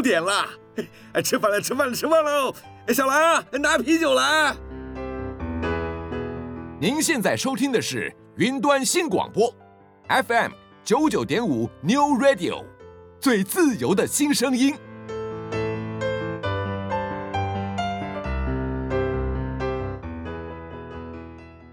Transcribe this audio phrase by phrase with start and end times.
[0.00, 0.48] 点了，
[1.12, 2.54] 哎，吃饭了，吃饭了，吃饭喽！
[2.86, 4.54] 哎，小兰，拿啤酒来。
[6.80, 9.54] 您现在收听的是云端新广播
[10.08, 12.64] ，FM 九九点五 New Radio，
[13.20, 14.74] 最自由的新声音。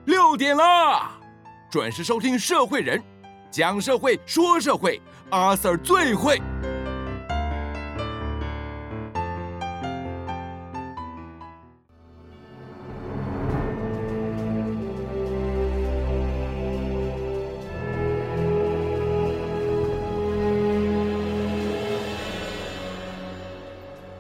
[0.06, 1.10] 六点了，
[1.72, 3.02] 准时收听社会人，
[3.50, 6.42] 讲社会，说社会，阿 Sir 最会。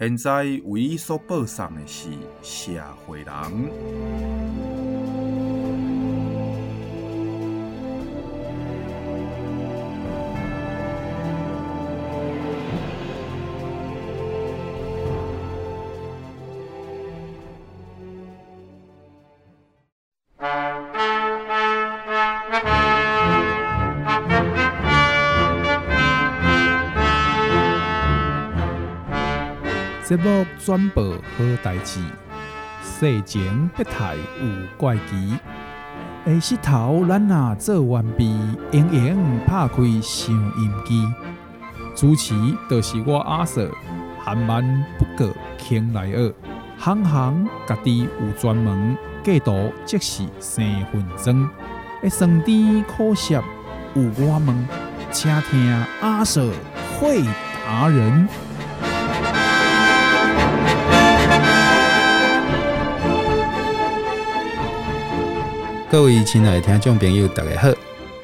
[0.00, 2.08] 现在为伊所报送的是
[2.42, 4.79] 社会人。
[30.10, 32.00] 节目转播好代志，
[32.82, 35.38] 世情不太有怪奇。
[36.26, 38.24] 下时头咱若做完毕，
[38.72, 41.06] 盈盈拍开收音机，
[41.94, 42.34] 主持
[42.68, 43.70] 就是我阿 Sir，
[44.18, 46.34] 含万不过倾来二，
[46.76, 51.48] 行行家己有专门，过度即是生分钟，
[52.02, 53.34] 一酸甜苦涩
[53.94, 54.68] 有我问，
[55.12, 56.50] 请听阿 Sir
[56.98, 57.22] 会
[57.64, 58.28] 达人。
[65.90, 67.68] 各位亲爱的听众朋友，大家好，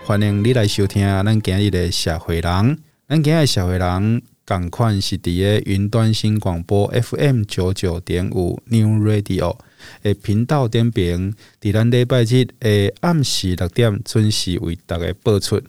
[0.04, 2.78] 欢迎你来收听咱今日的社会人。
[3.08, 9.58] 咱今日社会人，同款是伫个云端新广播 FM 九九点五 New Radio
[10.02, 15.60] 诶频道点评，伫咱礼拜日诶暗时六点准时为大家播出。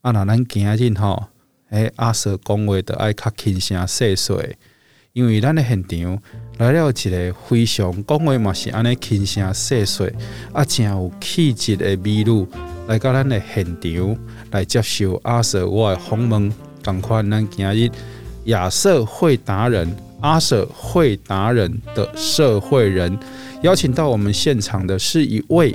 [0.00, 1.24] 啊，那咱今日吼，
[1.68, 4.56] 诶阿叔讲话着爱较轻声细碎。
[5.12, 6.22] 因为咱的现场
[6.58, 10.12] 来了一个非常讲话嘛是安尼轻声细碎，
[10.52, 12.46] 啊，真有气质的美女
[12.86, 14.16] 来到咱的现场
[14.52, 17.90] 来接受阿 Sir 我的访问，同款咱今日
[18.44, 23.18] 亚瑟会达人阿 Sir 会达人的社会人
[23.62, 25.74] 邀请到我们现场的是一位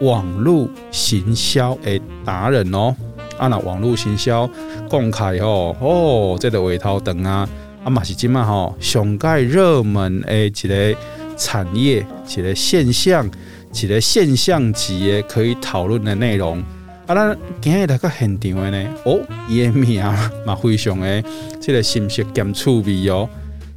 [0.00, 2.94] 网络行销的达人哦，
[3.38, 4.46] 啊，那网络行销
[4.90, 7.48] 公开哦，哦，这个尾头等啊。
[7.82, 10.96] 啊嘛是今嘛吼，上盖热门诶一个
[11.36, 13.28] 产业，一个现象，
[13.72, 16.62] 一个现象级诶可以讨论的内容。
[17.06, 20.02] 啊，咱今日来个现场诶呢，哦，伊诶名
[20.44, 21.24] 嘛非常诶，
[21.58, 23.26] 这个信息兼趣味哦。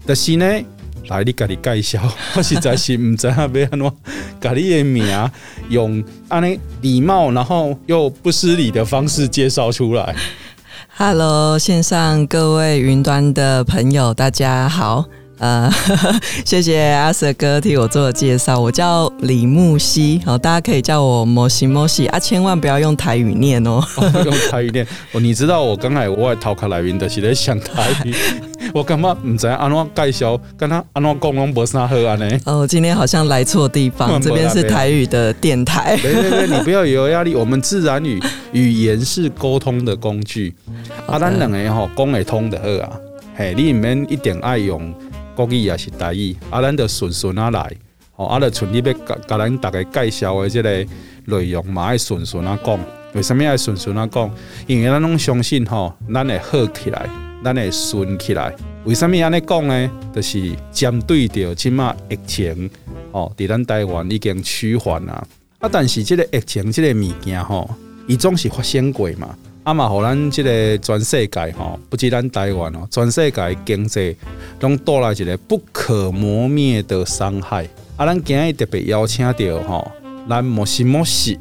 [0.06, 0.46] 但是呢，
[1.08, 2.02] 来你家己介绍，
[2.35, 3.91] 我实在是毋知影要安怎，
[4.41, 5.31] 家己的名
[5.70, 10.14] 用安尼礼貌，然后又不失礼的方式介绍出来。
[10.96, 15.04] Hello，线上各位云端的朋友，大家好。
[15.40, 15.70] 呃，
[16.46, 18.60] 谢谢阿 Sir 哥替我做的介绍。
[18.60, 23.84] 我叫李木西，好，大家可以叫我摩西摩西啊，千万不要用台语念哦。
[23.98, 28.14] 哦用台语念哦，你知道我刚才我逃卡来宾的是在想台语，
[28.74, 32.40] 我干嘛唔知安怎介绍，跟他安怎讲拢无啥好安呢？
[32.46, 35.98] 哦，今天好像来错地方，这边是台语的电台。
[35.98, 38.22] 对对对，你不要有压力，我们自然语
[38.54, 40.54] 语言是沟通的工具。
[41.08, 42.92] 啊，咱两个吼讲会通的好啊，
[43.36, 44.94] 嘿，你唔免一定爱用。
[45.35, 47.76] 国语也是台语，啊，咱就顺顺啊来，
[48.12, 50.70] 吼，啊，就像你要甲甲咱大家介绍的这个
[51.26, 52.80] 内容嘛，爱顺顺啊讲。
[53.14, 54.30] 为什物爱顺顺啊讲？
[54.66, 57.08] 因为咱拢相信吼，咱会好起来，
[57.44, 58.53] 咱会顺起来。
[58.85, 59.91] 为什物安尼讲呢？
[60.14, 62.70] 就是针对着即马疫情，
[63.12, 65.28] 吼，伫咱台湾已经趋缓啊，
[65.59, 67.70] 啊，但是这个疫情这个物件吼，
[68.08, 69.36] 伊总是发生过嘛。
[69.64, 74.16] 啊嘛，互咱即个全世界吼，不止咱台湾哦，全世界经济
[74.60, 77.64] 拢带来一个不可磨灭的伤害。
[77.96, 79.92] 啊，咱今日特别邀请到吼，
[80.30, 81.40] 咱莫西莫西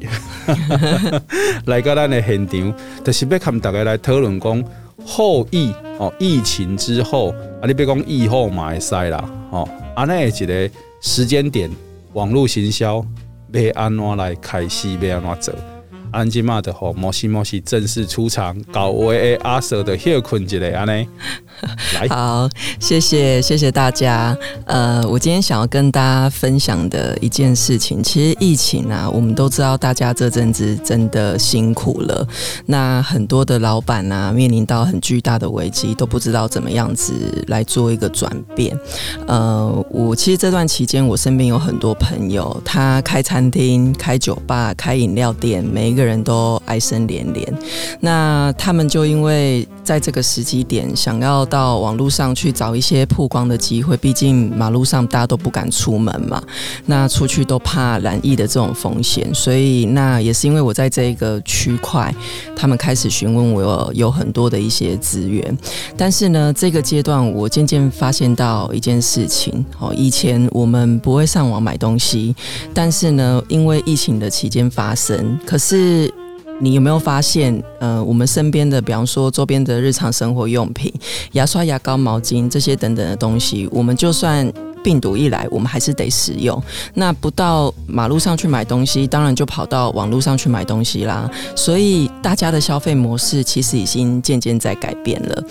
[1.67, 2.73] 来到咱的现场，
[3.03, 4.63] 就是要跟大家来讨论讲
[5.05, 7.31] 后疫哦，疫情之后
[7.61, 10.69] 啊，你别讲疫后嘛会使啦，吼，啊，那一个
[11.01, 11.69] 时间点
[12.13, 13.05] 网络行销
[13.51, 15.72] 要安怎来开始，要安怎做。
[16.13, 20.93] 安吉玛的吼，摩西摩西正式出场，搞为阿 Sir 的休困之类安呢。
[21.95, 22.47] 来，好，
[22.79, 24.37] 谢谢谢谢大家。
[24.65, 32.27] 呃，我今天想要跟大家分享的一件事情，其实疫情啊，我们都知道，大家这阵子真的辛苦了。
[32.67, 37.13] 那很多的老板啊，面临到很巨大的危机，都不知道怎么样子
[37.47, 38.77] 来做一个转变。
[39.25, 46.02] 呃，我其实这段期间，我身边有很多朋友，他开餐厅、开酒吧、开饮料店，每一个。
[46.03, 47.53] 人都哀声连连，
[47.99, 56.41] 那他们就因为在这个时机点，想要到网络上去找一些曝光的机会，毕竟马路上大家都不敢出门嘛，
[56.85, 62.13] 那出去都怕染疫的这种风险，所以那也是因为我在这个区块，
[62.55, 65.57] 他们开始询问我有有很多的一些资源，
[65.97, 72.35] 但是呢，这个阶段我渐渐发现到一件事情，哦，以前我们不会上网买东西，
[72.73, 75.92] 但是呢，因为疫情的期间发生，可是。
[75.93, 76.11] 是，
[76.59, 80.91] 你有没有发现，呃，我们身边的，比方说周边的日常生活用品，
[81.33, 84.51] 牙刷、牙膏、毛巾这些等等的东西，我们就算
[84.83, 86.61] 病毒一来，我们还是得使用。
[86.93, 91.29] 那不到马路上去买东西，当然就跑到网络上去买东西啦。
[91.55, 95.43] 所以大家的消费模式其实已经渐渐在改变了。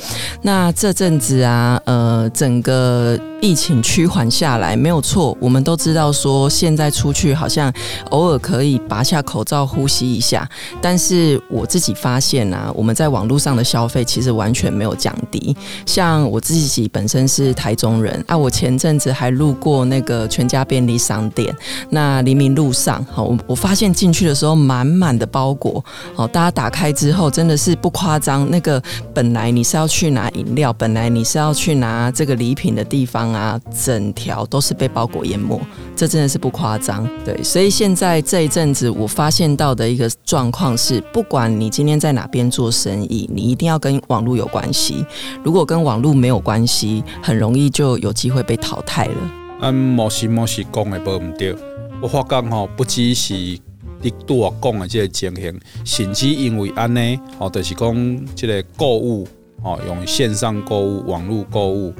[0.43, 3.19] 那这阵子啊，呃，整个。
[3.43, 7.73] 疫情趋缓下来没有错，我们都知道说现在出去好像
[8.11, 10.49] 偶尔可以拔下口罩呼吸一下，
[10.81, 15.57] 但是我自己发现啊，我们在网络上的消费其实完全没有降低。
[15.85, 21.57] 像我自己本身是台中人啊，我前阵子还路过那个全家便利商店，
[21.91, 28.83] 那黎明路上，好，我我发现进去的时候满满的包裹，好，大家打开之后真的是不夸张，那个
[29.15, 33.23] 本来你是要去拿饮料，本来你是要去拿这个礼品的地方。
[33.33, 35.61] 啊，整条都是被包裹淹没，
[35.95, 37.09] 这真的是不夸张。
[37.25, 45.05] 对，所以现在这一阵子，我发现到的一个状况是，不管你今天在哪边做生意，你一定要跟网络有关系。
[45.45, 49.33] 如果跟网络没有关系，很容易就有机会被淘汰了。
[49.61, 51.55] 嗯，莫西莫西讲的不唔对，
[52.01, 57.01] 我发觉吼，不只是你对我讲的这个情形，甚至因为安呢，
[57.39, 59.27] 哦，就是讲这个购物，
[59.63, 61.95] 哦，用线上购物、网络购物。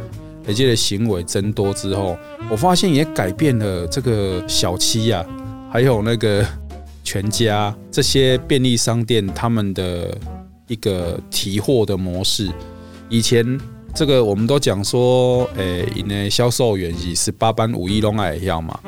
[0.45, 2.19] 而这个行为增多之后，
[2.51, 6.45] 我发现也改变了这个小七呀、啊，还有那个
[7.05, 10.13] 全家这些便利商店他们的
[10.67, 12.51] 一个提货的模式。
[13.09, 13.57] 以前
[13.95, 18.79] 这个我们都讲说，诶，因为销售员是十八般武艺拢爱晓嘛，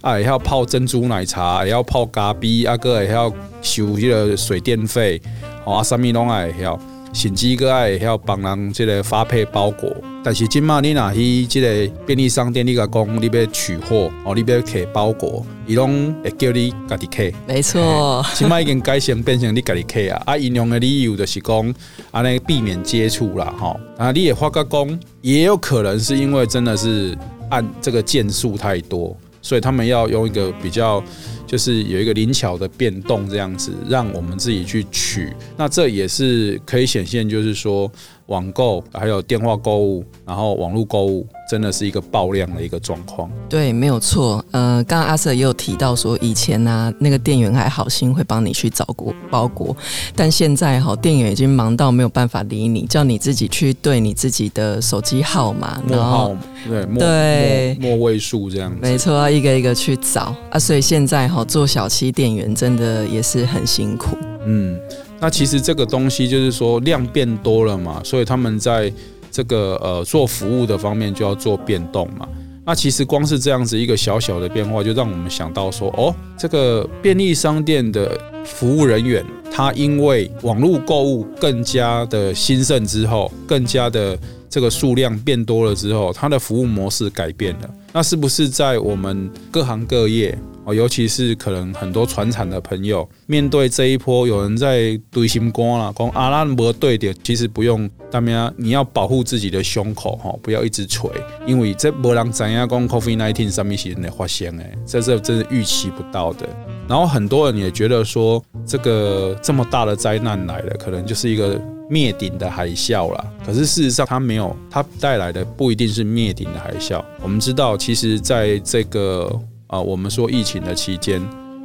[0.00, 3.30] 啊，会晓泡珍珠奶茶，也要泡咖啡，啊个也要
[3.60, 5.20] 收迄个水电费，
[5.66, 6.80] 啊，什么拢爱晓。
[7.14, 17.32] 甚至个爱要帮人即个发配包裹，但是今嘛你若去即个便利商店，你个讲你要取货哦，你要摕包裹，伊拢会叫你家己摕。
[17.46, 20.22] 没错， 今嘛已经改成变成你家己摕啊！
[20.26, 21.74] 啊，引用的理由就是讲，
[22.10, 23.76] 安尼避免接触啦，哈。
[23.96, 27.16] 啊，你也发觉讲，也有可能是因为真的是
[27.48, 31.02] 按这个件数太多，所以他们要用一个比较。
[31.46, 37.90] 就是有一个灵巧的变动，这样子让我们自己去取，那这也是可以显现，就是说。
[38.26, 43.30] 网购还有电话购物，然后网络购物，真的是一个爆量的一个状况。
[43.48, 44.42] 对，没有错。
[44.50, 49.76] 呃，刚刚阿 Sir 也有提到说，以前呢、啊，那个店员还好心会帮你去找过包裹，
[50.16, 56.34] 但现在哈，店员已经忙到没有办法理你，叫你自己去对你自己的手机号码，然后
[56.66, 58.78] 对对末位数这样子。
[58.80, 60.58] 没错，要一个一个去找啊。
[60.58, 64.16] 所以现在哈，做小七店员真的也是很辛苦。
[64.46, 64.78] 嗯。
[65.20, 68.92] 那其实这个东西就是说量变多了嘛，所以他们在
[69.30, 72.28] 这个呃做服务的方面就要做变动嘛。
[72.66, 84.18] 那其实光是这样子一个小小的变化，就让我们想到说，哦，这个便利商店的服务人员，他因为网络购物更加的兴盛之后，更加的
[84.48, 87.70] 这个数量变多了之后，他的服务模式改变了。
[87.92, 90.36] 那是不是在我们各行各业？
[90.64, 101.10] 哦，尤其是可能很多船产的朋友，面对这一波，有人在堆心肝啦，讲阿拉伯对点，其实不用，大家你要保护自己的胸口哈，不要一直捶，
[101.46, 106.48] 因为这没人知影讲 COVID-19 什么时候会发生诶，这是真是预期不到的。
[106.88, 113.24] 然后很多人也觉得说，这个这么大的灾难来了，可能就是一个灭顶的海啸啦。
[113.44, 117.04] 可是事实上，它没有，它带来的不一定是灭顶的海啸。
[117.22, 119.38] 我们知道，其实在这个。
[119.74, 121.20] 啊，我们说疫情的期间，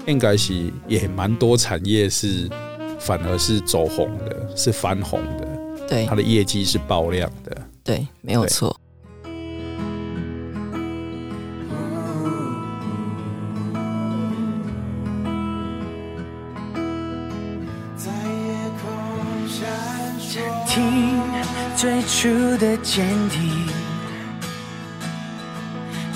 [0.07, 2.49] 应该是也蛮多产业是
[2.99, 5.47] 反而是走红的，是翻红的，
[5.87, 8.75] 对，它的业绩是爆量的，对，没有错。
[21.75, 23.67] 最初的坚定，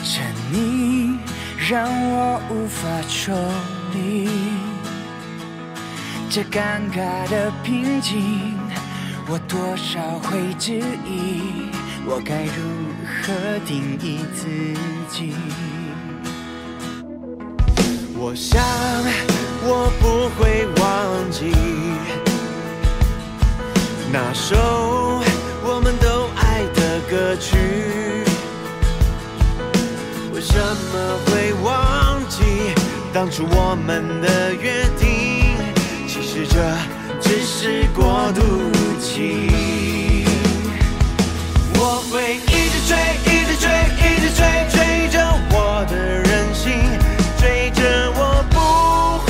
[0.04, 1.03] 沉溺。
[1.70, 3.32] 让我无法抽
[3.94, 4.28] 离，
[6.30, 8.58] 这尴尬的平静，
[9.30, 11.72] 我多少会质疑，
[12.06, 12.52] 我该如
[13.22, 13.34] 何
[13.66, 14.46] 定义自
[15.10, 15.34] 己？
[18.18, 18.62] 我想
[19.64, 21.54] 我不会忘记
[24.12, 24.58] 那首
[25.64, 27.56] 我们都爱的歌曲。
[30.34, 31.18] 为什么
[33.24, 35.56] 当初我们的约定？
[36.06, 36.60] 其实这
[37.22, 38.42] 只是过渡
[39.00, 39.48] 期。
[41.76, 43.72] 我会一直追，一直追，
[44.04, 46.74] 一直追，追着我的任性，
[47.40, 48.60] 追着我不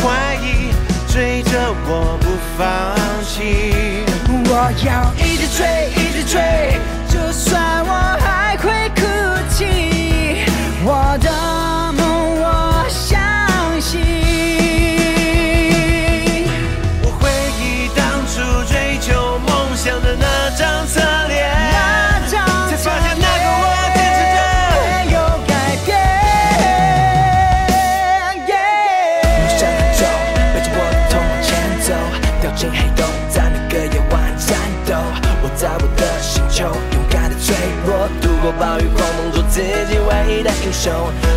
[0.01, 0.73] 怀疑，
[1.07, 1.51] 追着
[1.85, 2.25] 我不
[2.57, 4.01] 放弃。
[4.49, 6.41] 我要一直追，一直追，
[39.53, 40.91] 自己唯一的英雄。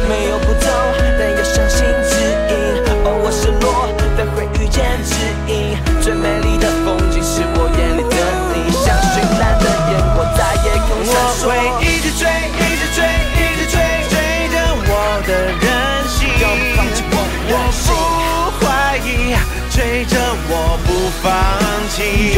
[0.08, 0.72] 没有步骤，
[1.18, 2.16] 但要相信指
[2.48, 2.56] 引。
[3.04, 5.12] 哦，我失落，但会遇见指
[5.52, 5.76] 引。
[6.00, 8.16] 最美丽的风景是我眼里的
[8.56, 11.44] 你，像绚烂的烟火在夜空闪烁。
[11.44, 12.24] 我会一直追，
[12.56, 13.04] 一直追，
[13.36, 13.76] 一直追，
[14.08, 14.16] 追
[14.48, 14.56] 着
[14.88, 15.68] 我的任
[16.08, 16.16] 性。
[17.48, 17.52] 我
[17.84, 17.92] 不
[18.64, 19.36] 怀疑，
[19.68, 20.16] 追着
[20.48, 20.88] 我不
[21.20, 21.28] 放
[21.92, 22.32] 弃。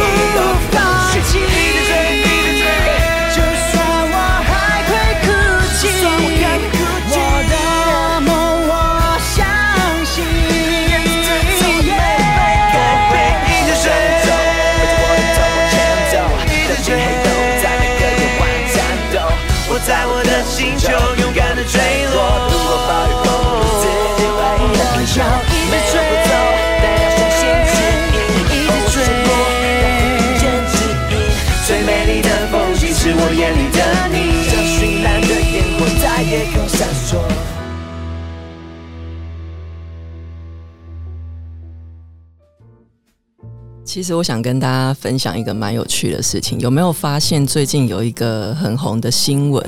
[43.91, 49.65] 其实我想跟大家分享一个蛮有趣的事情，有没有发现最近有一个很红的新闻，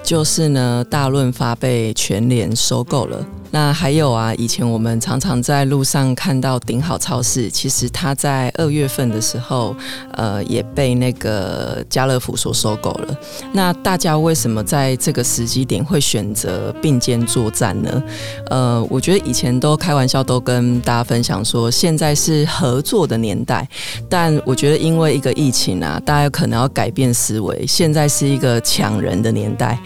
[0.00, 3.26] 就是呢，大润发被全联收购了。
[3.54, 9.76] 那还有啊，以前我们常常在路上看到顶好超市，其实它在二月份的时候，
[10.14, 13.16] 呃，也被那个家乐福所收购了。
[13.52, 18.02] 那大家为什么在这个时机点会选择并肩作战呢？
[18.50, 23.68] 呃，我觉得以前都开玩笑，都跟大家分享说，现在是合作的年代，
[24.08, 29.78] 但我觉得因为一个疫情啊，大家可能要改变思维，现在是一个抢人的年代。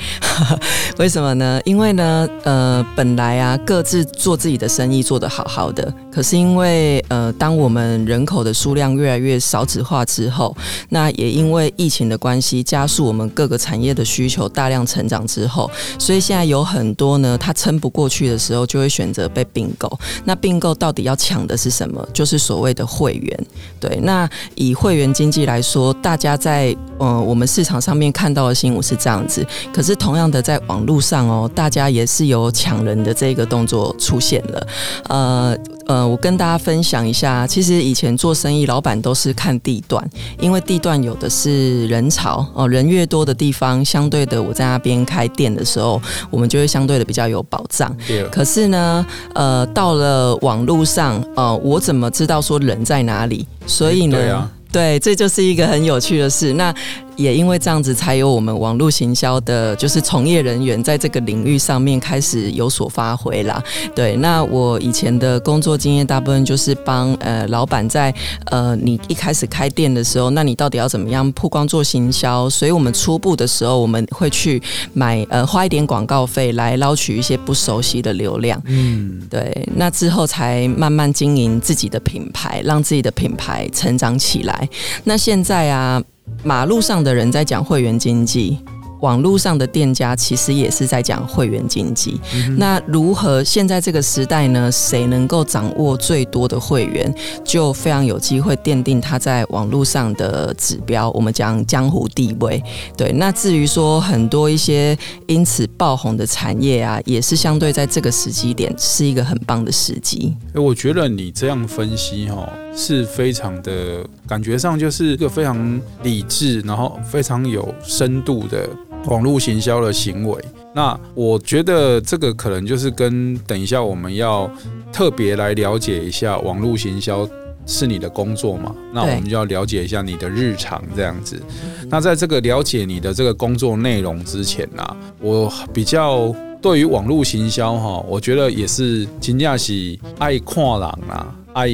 [0.97, 1.61] 为什么呢？
[1.67, 3.58] 因为呢，呃，本来啊。
[3.67, 5.93] 各自做自己的生意，做得好好的。
[6.19, 10.53] 可是因为呃，当我们人口的数量越来越少子化之后，
[10.89, 19.89] 那也因为疫情的关系，加速我们各个产业的需求大量成长之后，所以现在有很多呢，他撑不过去的时候，就会选择被并购。
[20.25, 22.05] 那并购到底要抢的是什么？
[22.13, 23.47] 就是所谓的会员。
[23.79, 34.67] 对，那以会员经济来说，大家在呃我们市场上面看到的新闻是这样子，可是同样的在网络上哦，大家也是有抢人的这个动作出现了，
[35.09, 35.57] 呃。
[35.89, 40.07] 呃，我跟大家分享一下，其实以前做生意，老板都是看地段，
[40.39, 47.97] 因为地段有的是人潮哦，人越多的地方，相对的，我在那边开店的时候，我们就会相对的比较有保障。
[48.31, 53.47] 可是呢，呃，到了网络上，呃，我怎么知道说人在哪里？
[53.67, 56.53] 所以呢，对啊，对，这就是一个很有趣的事。
[56.53, 56.75] 那。
[57.19, 63.61] 也因为这样子，才有我们网络行销的，就是从业人员在这个领域上面开始有所发挥啦。
[63.93, 68.15] 对，那我以前的工作经验，大部分就是帮呃老板在
[68.47, 72.49] 呃你一开始开店的时候，那你到底要怎么样曝光做行销？
[72.49, 74.63] 所以我们初步的时候，我们会去
[74.95, 78.63] 买呃花一点广告费来捞取一些不熟悉的流量。
[78.67, 84.69] 嗯，对，那之后才慢慢经营自己的品牌，让自己的品牌成长起来。
[85.03, 86.01] 那现在啊。
[86.45, 88.59] 马路上的人在讲会员经济，
[89.01, 92.21] 网络上的店家其实也是在讲会员经济。
[92.35, 94.71] 嗯、那如何现在这个时代呢？
[94.73, 97.13] 谁能够掌握最多的会员，
[97.45, 101.11] 就非常有机会奠定他在网络上的指标。
[101.11, 102.63] 我们讲江湖地位。
[102.97, 110.37] 对，那至于说很多一些因此爆红的产业啊，也是相对在这个时机点是一个很棒的时机。
[110.55, 118.69] 我觉得你这样分析哈，是非常的感觉上就是一个非常理智，然后非常有深度的。
[119.07, 120.45] 网络行销的行为，
[120.75, 124.51] 那我觉得这个可能就是跟等一下我们要
[124.93, 127.27] 特别来了解一下网络行销
[127.65, 128.75] 是你的工作嘛？
[128.93, 131.41] 那我们就要了解一下你的日常这样子。
[131.89, 134.85] 那在这个了解你的这个工作内容之前呢，
[135.21, 141.71] 我比较对于网络行销哈，我觉得也是金价是爱看人啊，爱。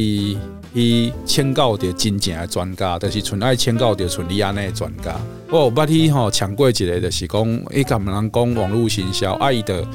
[0.75, 5.15] 伊签告的真正的专家，就是纯爱签告的纯利安的专家。
[5.49, 9.87] 我有捌去吼抢过一个，就是讲伊甲人讲网络行销，啊伊的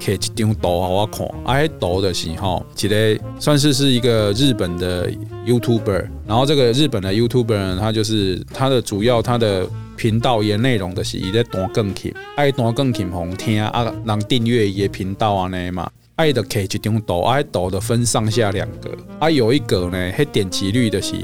[0.00, 5.08] 摕一张图给我看，啊迄图就是吼一个算是是一个日本的
[5.46, 9.64] YouTuber，然后这个日本的 YouTuber 呢，他就是他的主要他的
[9.96, 15.88] 频道也内容就是伊咧弹钢琴，爱弹钢琴红听啊，人订阅伊的频道安尼嘛。
[16.16, 21.16] 爱的 K 一张图，爱抖的分上下两个，啊有一个呢，嘿点击率的是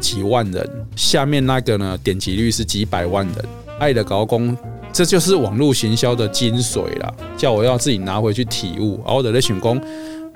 [0.00, 3.44] 几万人，下面那个呢点击率是几百万人，
[3.78, 4.56] 爱的高工，
[4.90, 9.78] 这就是网络行销的精髓啦，叫我要自己拿回去体悟，啊我的咧想讲，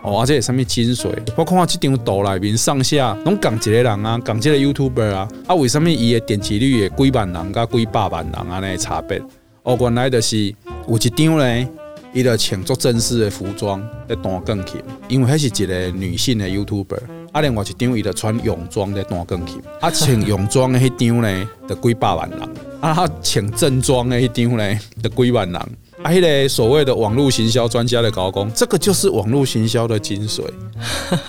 [0.02, 1.09] 哦啊这是什么精髓？
[1.35, 9.23] 我看这张图里面上下拢讲一个人啊，讲这个 YouTuber 啊，啊为什么伊的点击率也几万人加几百万人啊那差别？
[9.62, 10.54] 哦原来就是
[10.87, 11.69] 有一张呢。
[12.14, 17.00] 伊着穿着正式的服装在弹钢琴，因为迄是一个女性的 YouTuber。
[17.33, 19.62] 啊，另外一张伊着穿泳装在弹钢琴。
[19.81, 22.40] 啊，穿泳装的迄张呢，着几百万人。
[22.81, 25.57] 啊，穿正装的迄张呢，着几万人。
[26.02, 30.42] 啊，迄个所谓的网络行销专家的高工，这个就是网络行销的精髓。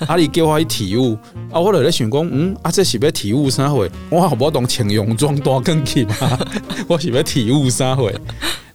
[0.05, 1.17] 啊，你叫我去体悟，
[1.49, 3.87] 啊，我着咧想讲，嗯，啊，这是要体悟啥货？
[4.09, 6.37] 我好不懂穿泳装弹钢琴啊，
[6.89, 8.11] 我是要体悟啥货？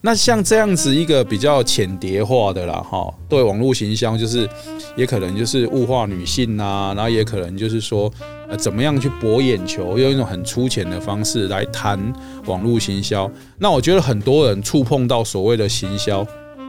[0.01, 4.49] 那像这样子一个比较浅碟化的啦，哈，对网络行销就是，
[4.97, 8.11] 也可能就是物化女性呐，然后也可能就是说，
[8.49, 12.01] 呃，怎么样去博眼球，用一种很粗浅的方式来谈
[12.47, 13.29] 网络行销。
[13.59, 16.25] 那我觉得很多人触碰到所谓的行销，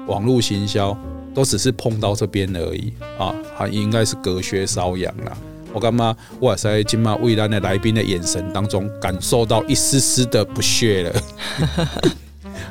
[0.08, 0.98] 网络行销，
[1.32, 5.38] 都只是碰到这边而已啊，还应该是隔靴搔痒啦。
[5.72, 6.16] 我干嘛？
[6.40, 11.22] 哇塞今嘛未来的来宾的眼神当中，感受到一丝丝的不屑了。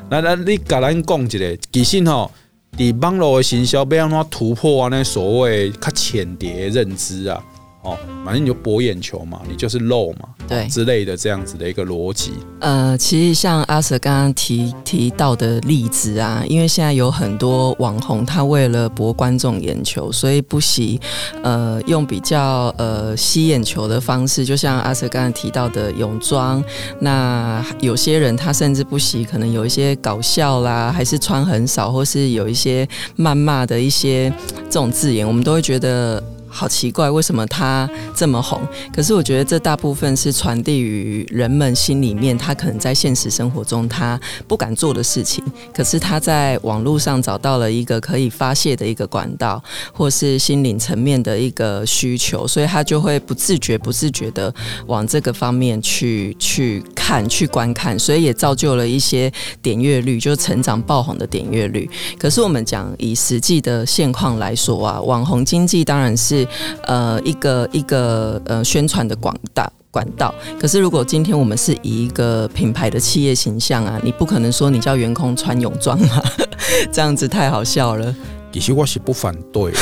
[0.09, 2.31] 那那你甲咱讲一个，其实吼，
[2.77, 4.89] 伫网络的行销要安怎突破啊？
[4.89, 7.43] 那所谓较浅碟认知啊。
[7.81, 12.33] 哦，反正你就博眼球嘛，你就是露嘛，对之类的这样子的一个逻辑。
[12.59, 20.99] 呃，其实像阿 Sir 刚刚提提到的例子啊，因为现在有很多网红，他为了博观众眼球，所以不惜
[21.41, 26.61] 呃用比较呃吸眼球的方式，就像阿 Sir 刚刚提到的泳装。
[26.99, 32.85] 那有些人他甚至不惜可能有一些搞笑啦，还是穿很少，或是有一些
[33.17, 34.29] 谩骂的一些
[34.65, 36.21] 这种字眼，我们都会觉得。
[36.49, 38.61] 好奇怪，为什么他这么红？
[38.93, 54.53] 可是我觉得这大部分是传递于人们心里面，他可能在现实生活中他不敢做的事情，可是他在网络上找到了一个可以发泄的一个管道，或是心灵层面的一个需求，所以他就会不自觉、不自觉的
[54.87, 59.31] 往这个方面去去看、去观看，所以也造就了一些
[59.61, 61.89] 点阅率，就成长爆红的点阅率。
[62.17, 66.38] 可是我们讲以实际的现况来说啊，网红经济当然是。
[66.83, 70.33] 呃，一个一个呃宣传的广大管道。
[70.59, 76.21] 可是，如果今天我们是以一个品牌的企业形象啊，你不可能说你叫员工穿泳装嘛，
[76.91, 78.15] 这样子太好笑了。
[78.51, 79.81] 其实我是不反对啦，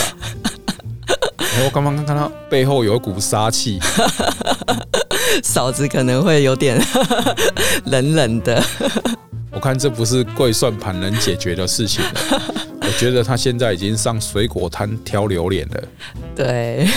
[1.66, 3.80] 我刚刚看到背后有一股杀气，
[5.44, 6.78] 嫂子可能会有点
[7.86, 8.64] 冷冷的。
[9.52, 12.04] 我看这不是跪算盘能解决的事情。
[12.82, 15.84] 我觉得他现在已经上水果摊挑榴莲了。
[16.34, 16.88] 对，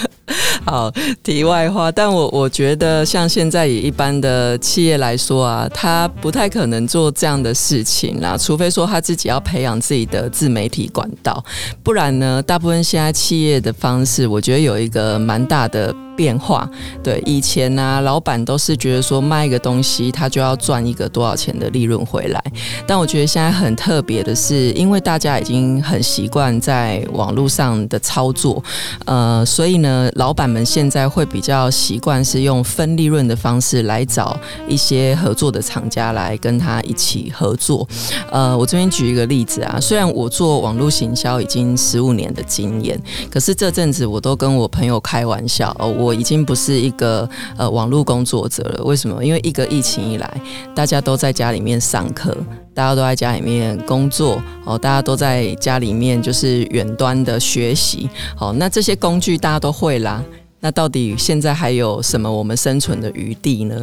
[0.64, 0.90] 好，
[1.22, 11.44] 题外话，但我我觉得像现在以一般的企业来说啊，他不太可能做这样的事情啦，除非说他自己要培养自己的自媒体管道，
[11.82, 16.68] 不然呢，大部分现在企业的方式，我觉得有一个蛮大的变化。
[17.02, 22.42] 对，以前呢、老板都是觉得说卖一个东西，他就要赚一个多少钱的利润回来。
[22.86, 28.62] 但我觉得现在很特别的是，因为大家已经很习惯在网络上的操作，
[29.04, 37.86] 呃，所以呢，老板们现在会比较习惯是用分利润的方式来找一些合作的厂家来跟他一起合作。
[38.30, 43.00] 呃，我这边举一个例子啊，虽然我做网络行销已经十五年的经验，
[43.30, 48.84] 可是这阵子我都跟我朋友开玩笑，哦，我我已经不是一个呃网络工作者了。
[48.84, 49.24] 为什么？
[49.24, 50.40] 因为一个疫情以来，
[50.74, 52.36] 大家都在家里面上课，
[52.72, 60.22] 大家都在家里面工作，哦，大家都在家里面就是远端的学习，好，那这些工具大家都会啦。
[60.60, 63.74] 那到底现在还有什么我们生存的余地呢？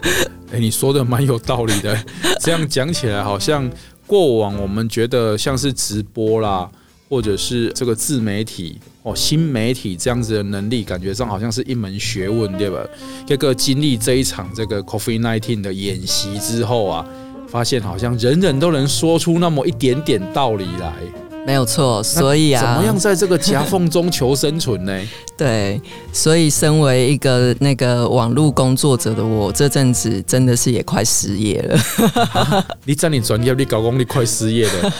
[0.52, 1.96] 哎、你说的蛮有道理的。
[2.40, 3.68] 这样讲起来，好像
[4.06, 6.68] 过往我们觉得像是直播啦，
[7.10, 12.78] 或者是这个自媒体哦、新媒体这样子的能力，感觉上好像是一门学问，对吧？
[13.26, 17.04] 这个经历这一场这个 Coffee Nineteen 的演习之后啊，
[17.48, 20.92] 发现好像人人都能说出那么一点点道理来。
[21.46, 25.00] 没有错，所以啊，怎么样在这个夹缝中求生存呢？
[25.38, 25.80] 对，
[26.12, 31.80] 所以身为一个那个网络工作者的我，这阵子真的是也快失业了。
[32.34, 34.92] 啊、你这么专业，你搞工你快失业了，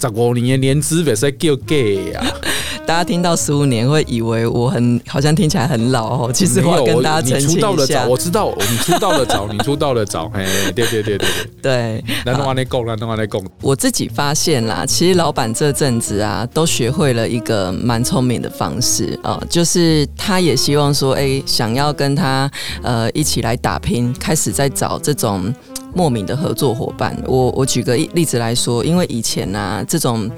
[0.00, 1.76] 十五年的年资别再叫假
[2.12, 2.34] 呀！
[2.86, 7.56] 大家听到十五年会以为我很好像听起来很老哦，其实我要跟大家澄清一下。
[7.58, 10.42] 你出道的早，我知道 你出道的早，你出道的早，嘿，
[10.74, 11.28] 对对对对对。
[11.60, 13.42] 对，那东话你讲，那东话你讲。
[13.60, 22.50] 我自己发现啦，其实老板这阵子啊，都学会了一个蛮聪明的方式啊，就是他也希望说，哎，想要跟他
[22.82, 25.54] 呃一起来打拼，开始在找这种。
[25.94, 30.30] 莫名的合作伙伴，我我举个例子来说，因为以前呢，这种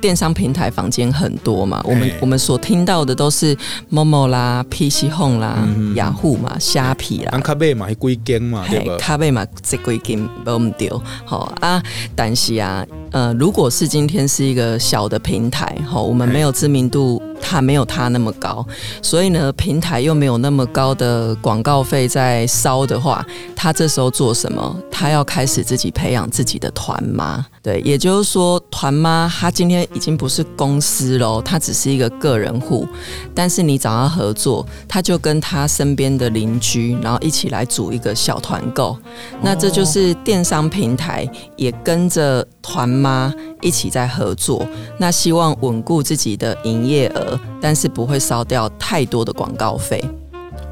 [0.00, 3.56] 电商平台房间很多嘛，我们我们所听到的都是
[3.92, 8.96] Momo 啦、PC Home 啦、雅虎嘛、虾皮啦，咖贝嘛，几间嘛，对吧？
[8.98, 11.82] 咖贝嘛，这几间不唔丢，好啊，
[12.14, 17.22] 但是啊，呃，如果是今天是一个小的平台，好，我们没有知名度。
[17.40, 18.66] 它没有它那么高，
[19.00, 24.76] 所以呢，平台又没有那么高的广告费在烧的话，他这时候做什么？
[24.90, 27.46] 他要开始自己培养自己的团妈。
[27.62, 32.86] 对，也就是说，团妈她今天已经不是公司喽，他只是一个个人户。
[33.34, 38.96] 但是你找他合作，他就跟他身边的邻居，然后一起来组一个小团购。
[39.42, 44.66] 那这就是电商平台也跟着团妈一起在合作。
[44.98, 50.02] 那希望稳固自己的营业额，但是不会烧掉太多的广告费。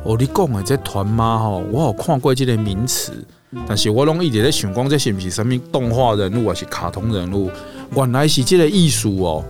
[0.05, 3.13] 哦，你讲的这团妈哈，我有看过这个名词。
[3.67, 7.51] 但是我拢一直在想，讲这是不是什么动画人物，还是卡通人物？
[7.95, 9.45] 原来是这个艺术哦！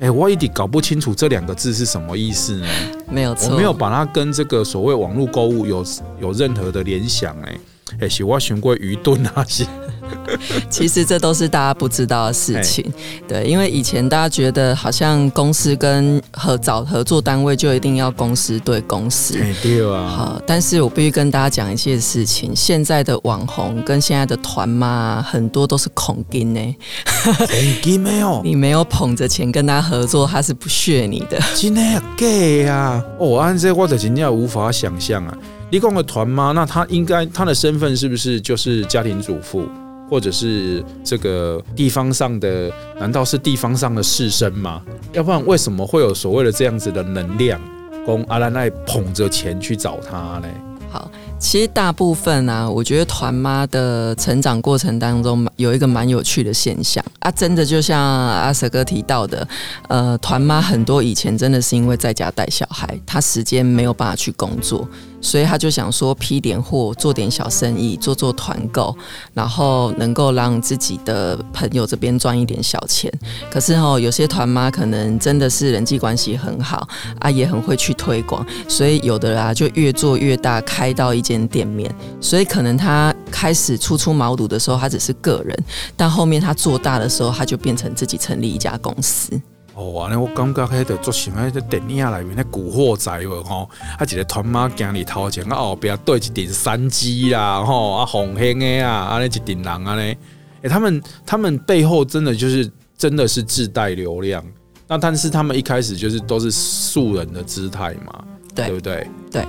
[0.00, 2.66] 哎，我一直搞不清楚这两个字是什么意思呢？
[3.08, 5.84] 没有错，我没有把它跟这个所谓网络购物有
[6.20, 7.36] 有任何的联想。
[7.42, 7.56] 哎，
[8.00, 9.66] 哎，是我想过愚钝那些。
[10.68, 12.84] 其实这都是大家不知道的事情，
[13.26, 20.06] 对，因为以前大家觉得好像公司跟合找合作单位就一定要公司对公司，对啊。
[20.06, 26.76] 好，但是我必须跟大家讲一件事情，现在的网红跟现在的团妈很多都是恐金呢，
[27.24, 31.40] 恐金没有，你没有捧着钱跟他合作，他是不屑你的。
[31.54, 31.80] 真的
[32.18, 33.02] 假啊？
[33.18, 35.38] 哦，按这我的真的无法想象啊！
[35.72, 39.66] 你讲个团妈，那他应该他的身份是不是就是家庭主妇？
[40.06, 44.82] 或者是这个地方上的，难道是地方上的士绅吗？
[45.14, 47.58] 要不然为什么会有所谓的这样子的能量，
[48.04, 50.48] 供阿兰爱捧着钱去找他呢？
[50.90, 59.48] 好，其实大部分啊，我觉得团妈的成长过程当中有一个蛮有趣的现象啊，真的就像阿舍哥提到的，
[59.88, 64.86] 呃，团妈很多以前真的是因为在家带小孩，她时间没有办法去工作。
[65.22, 68.94] 所以他就想说批点货，做点小生意，做做团购，
[69.32, 73.10] 然后能够让自己的朋友这边赚一点小钱。
[73.50, 76.86] 可是哦，有些团妈可能真的是人际关系很好
[77.20, 81.90] 啊，也很会去推广，所以有的人啊就越做越大，开到一间店面。
[82.20, 85.56] 所以可能他开始初出茅庐的时候，他只是个人，
[85.96, 89.40] 但后面他做大的时候，他就变成自己成立一家公司。
[89.82, 93.68] 哦，安尼，我感觉迄个做像迄个电影里面的古惑仔喎，吼，
[93.98, 100.16] 啊，一个团妈行里头前，啊后边对一顶山鸡啦，吼，啊红黑的啊，啊那一顶人啊咧，
[100.62, 104.44] 诶，他们他们背后真的就是真的是自带流量，
[104.86, 109.08] 那但是他们一开始就是都是素人的姿态嘛，对，对不对？
[109.30, 109.44] 对，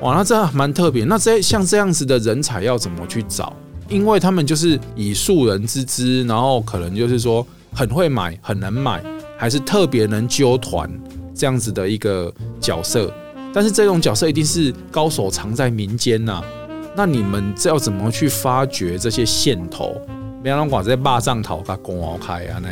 [0.00, 1.04] 哇，那这蛮特别。
[1.04, 3.52] 那这像这样子的人才要怎么去找？
[3.88, 9.02] 因为他们就是以素人之姿，然后可能就是说很会买，很能买。
[9.38, 10.90] 还是特别能揪团
[11.34, 13.10] 这样子的一个角色，
[13.54, 16.42] 但是这种角色一定是高手藏在民间呐、
[16.96, 19.96] 那你们这要怎么去发掘这些线头？
[20.42, 22.58] 别让我在霸帐头给公开啊！
[22.58, 22.68] 呢？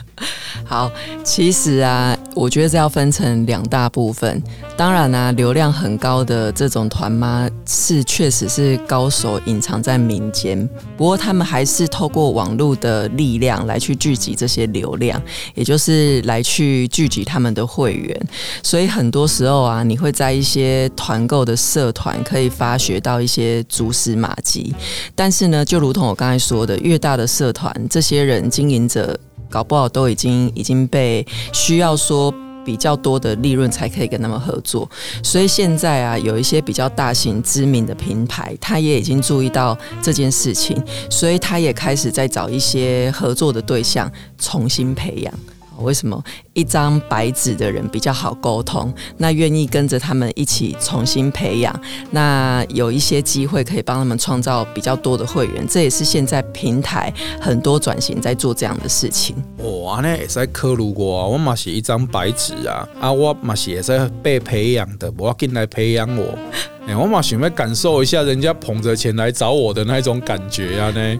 [0.64, 0.90] 好，
[1.22, 4.42] 其实啊，我觉得这要分成两大部分。
[4.76, 15.20] 当然啊，流量很高的这种团妈是确实是高手隐藏在民间，不过他们还是透过网络的力量来去聚集这些流量，
[15.54, 18.20] 也就是来去聚集他们的会员。
[18.62, 24.74] 所以很多时候啊，你会在一些团购的社团可以发掘到一些蛛丝马迹。
[25.14, 29.18] 但是呢，就如同我刚才说的，越大的社团，这些人经营者。
[29.54, 34.90] 搞不好都已经已经被需要说比较多的利润才可以跟他们合作，
[35.22, 40.76] 所以现在啊，有一些比较大型知名的品牌，他也已经注意到这件事情，
[41.08, 45.32] 所以他也开始在找一些合作的对象，重新培养。
[45.80, 48.92] 为什么一张白纸的人比较好沟通？
[49.16, 51.78] 那愿意跟着他们一起重新培养，
[52.10, 55.66] 那有一些机会可以帮他们创造比较多的会员。
[55.66, 59.34] 这也是现在平台很多转型在做这样的事情。
[59.58, 66.38] 哇，那也在刻录过，我嘛是一张白纸啊，啊，我嘛是也在被培养的，我要进来培养我。
[66.86, 71.18] 哎，我嘛想要感受一下人家捧着钱来找我的那种感觉啊呢，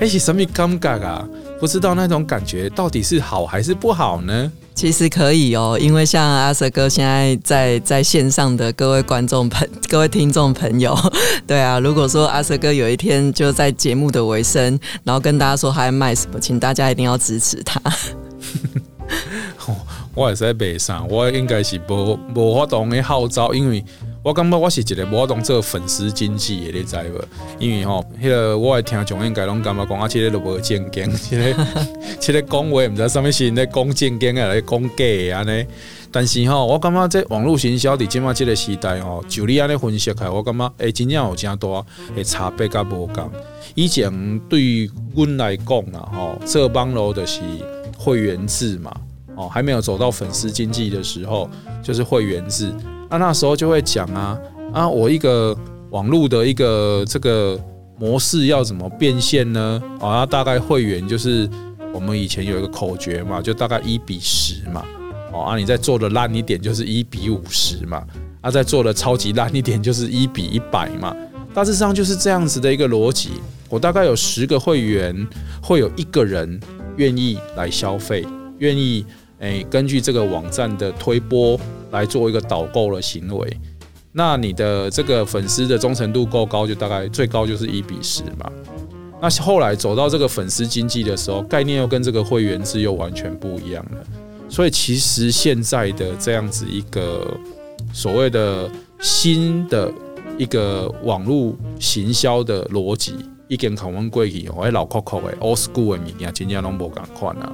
[0.00, 1.26] 哎是什么感觉啊？
[1.60, 4.52] 不知道那种感觉到底是好还是不好呢？
[4.74, 10.96] 其实可以哦，因为像阿 Sir 哥现在在在线上的各位观众朋、各位听众朋友，
[11.48, 17.80] 对啊，如果说阿 Sir 哥有一天就在节目的尾声，然后跟大家说他在卖什么，请大家一定要支持他。
[20.14, 23.84] 我也是在北上，我应该是无无法度的号召，因为。
[24.22, 27.24] 我感觉我是一个无当做粉丝经济的，你知无？
[27.58, 31.66] 因为吼，迄个我的听众应该拢感觉讲啊，这个都无正经， 这个
[32.20, 35.64] 这个讲话毋知啥物是咧讲正经啊，来讲假的安尼。
[36.10, 41.68] 但是吼，我感觉这网络行销伫即马这个时代吼，就你安尼分析开，我感觉诶，真正有诚大
[42.16, 43.30] 诶差别甲无共。
[43.74, 47.40] 以前对于阮来讲啦，吼，这帮路就是
[47.96, 48.94] 会员制嘛，
[49.36, 51.48] 哦，还没有走到粉丝经济的时候，
[51.82, 52.72] 就是会员制。
[53.10, 54.38] 那、那时候就会讲啊
[54.72, 55.56] 啊，我一个
[55.90, 57.58] 网络的一个这个
[57.98, 59.82] 模式要怎么变现呢？
[60.00, 61.48] 啊，大概会员就是
[61.92, 64.84] 我们以前有一个口诀嘛，就大概一比十嘛。
[65.32, 68.04] 哦，啊，你再做的烂一点就是一比五十嘛。
[68.40, 71.16] 啊，再做的超级烂一点就是一比一百嘛。
[71.54, 73.30] 大致上就是这样子的一个逻辑。
[73.68, 75.26] 我大概有十个会员，
[75.62, 76.60] 会有一个人
[76.96, 78.26] 愿意来消费，
[78.58, 79.04] 愿意。
[79.40, 81.58] 诶，根据这个网站的推播
[81.90, 83.56] 来做一个导购的行为，
[84.12, 88.50] 那你的这个粉丝的忠诚度够高，就大概最高就是一比十嘛。
[89.20, 93.98] 那后来走到这个粉丝经济的时候，概念又跟这个会员制又完全不一样了。
[94.48, 97.36] 所以其实现在的这样子一个
[97.92, 98.70] 所谓的
[99.00, 99.92] 新的
[100.36, 103.14] 一个网络行销的逻辑，
[103.46, 107.52] 已经从我们过去哦，老酷酷的 old school 的物件，真正拢无共款啊。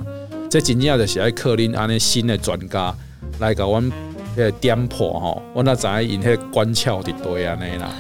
[0.55, 2.95] 这真正就是爱克林安尼新的专家
[3.41, 3.91] 来给我们
[4.37, 7.91] 呃点破吼，我那知影因迄关窍伫对安尼啦。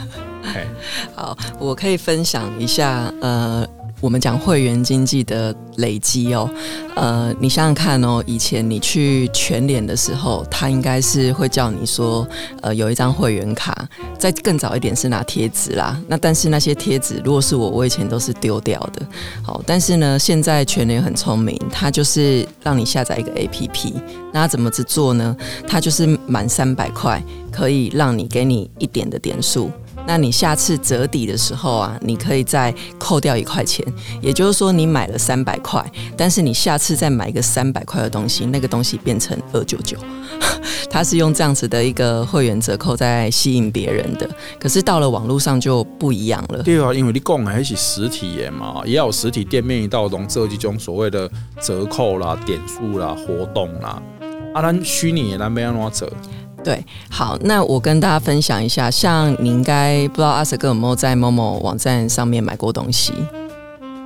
[1.16, 3.66] 好，我可以分享一下呃。
[4.04, 6.46] 我们讲会员经济的累积哦，
[6.94, 12.28] 呃，你想想看哦，以前你去全联的时候，他应该是会叫你说，
[12.60, 13.88] 呃，有一张会员卡。
[14.18, 19.00] 再更早一点是拿贴纸啦，那但是那些贴纸，如果是我，我以前都是丢掉的。
[19.42, 23.94] 好，但是呢，现在全联很聪明，它就是让你下载一个 APP，
[24.34, 25.34] 那怎么制作呢？
[25.66, 29.70] 它就是满三百块可以让你给你一点的点数。
[30.06, 33.84] 那你下次折抵的时候啊，你可以再扣掉一块钱，
[34.20, 35.84] 也就是说你买了三百块，
[36.16, 39.96] 但是你下次再买一个三百块的东西，那个东西变成二九九，
[40.90, 44.28] 它是用这样子的一个会员折扣在吸引别人的。
[44.58, 46.62] 可是到了网络上就不一样了。
[46.62, 54.02] 对啊，因为你讲的还是实体的嘛，也有实体店面一道东这几种所谓的折扣啦、点数啦、活动啦，
[54.54, 56.16] 啊，咱虚拟的咱要安怎折？
[56.64, 63.12] 对，好，那我跟大家分享一下，像你应该不知道阿 Sir 哥有没有在某某网站上面买过东西？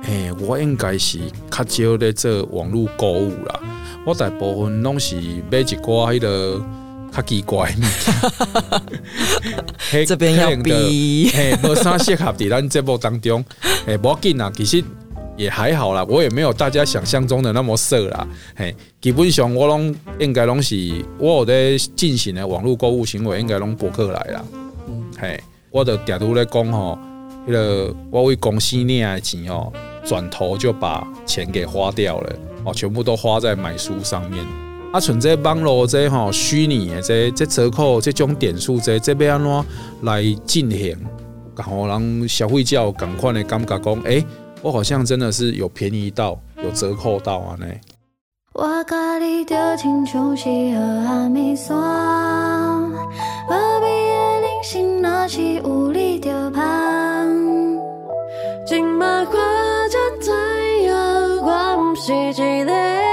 [0.03, 1.19] 哎，我应该是
[1.49, 3.59] 较少在做网络购物啦，
[4.05, 5.15] 我大部分拢是
[5.49, 6.61] 买一寡迄个
[7.13, 7.87] 较奇怪的。
[10.05, 13.43] 这边要逼，嘿，无啥适合在咱节目当中，
[13.87, 14.83] 哎，无要紧啊，其实。
[15.39, 18.27] 也还好啦，我也没有大家想象中的那么色啦。
[18.57, 20.75] 嘿，基本上我拢应该拢是
[21.17, 24.43] 我有在进行的网络购物行为，应该拢博客来啦。
[25.17, 26.99] 嘿，我的嗲都咧讲吼，
[27.47, 29.73] 那个我为公司领的钱哦、喔，
[30.05, 34.45] 转头就把钱给花掉了哦，全部都花在买书上面。
[34.91, 39.65] 啊，像这网络这吼虚拟的这这折扣这种点数这这要安怎
[40.01, 40.97] 来进行，
[41.55, 44.25] 让人消费者有同款的感觉讲，诶、欸，
[44.61, 47.65] 我好像真的是有便宜到，有折扣到啊呢。
[48.53, 56.59] 我甲你就亲像是河仔线，无味的人生若是有你就香。
[58.67, 59.31] 今麦我
[59.87, 60.29] 才知
[60.83, 60.91] 影，
[61.41, 63.09] 我毋是一个人，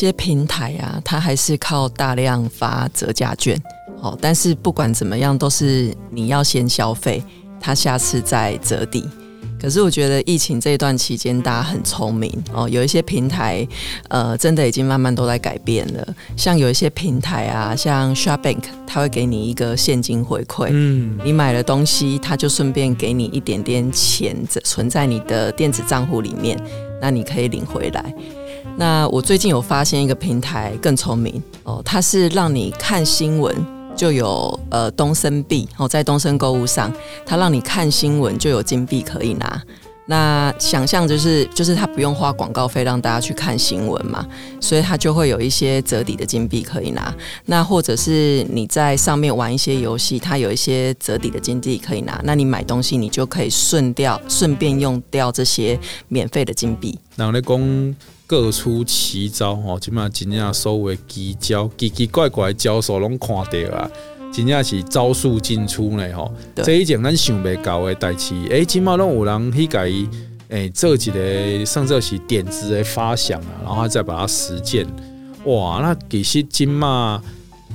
[0.00, 3.60] 些平台啊，它还是靠大量发折价券，
[4.00, 7.22] 哦，但是不管怎么样，都是你要先消费，
[7.60, 9.06] 它下次再折抵。
[9.60, 13.66] 可是我觉得疫情这段期间，大家很聪明哦，有一些平台，
[14.08, 16.14] 呃，真的已经慢慢都在改变了。
[16.34, 24.34] 像有一些平台啊，像 s h o p b a n k 它会给你一个现金回馈，嗯，你买了东西，它就顺便给你一点点钱
[24.64, 26.58] 存在你的电子账户里面，
[26.98, 28.14] 那你可以领回来。
[28.80, 33.54] 那我最近有发现一个平台更聪明哦，它是让你看新闻
[33.94, 36.90] 就有呃东森币哦，在东森购物上，
[37.26, 39.62] 它让你看新闻就有金币可以拿。
[40.06, 44.26] 那想象就是就是它不用花广告费让大家去看新闻嘛，
[44.62, 47.14] 所以它就会有一些折抵的金币可以拿。
[47.44, 52.18] 那或者是你在上面玩一些游戏，它有一些折抵的金币可以拿。
[52.24, 55.78] 那你买东西，你就可以顺掉顺便用掉这些
[56.08, 56.98] 免费的金币。
[57.14, 57.94] 然后咧讲
[58.30, 63.90] 各出奇招吼，起码真正所谓奇招，奇奇怪怪的招数拢看到啊。
[64.32, 69.90] 真正是招数尽出呢吼，这一件咱想袂到的代志，诶，起码拢有人去改，
[70.46, 74.86] 诶，做一个甚至是点子的发想啊，然后再把它实践，
[75.46, 77.20] 哇，那其实即嘛。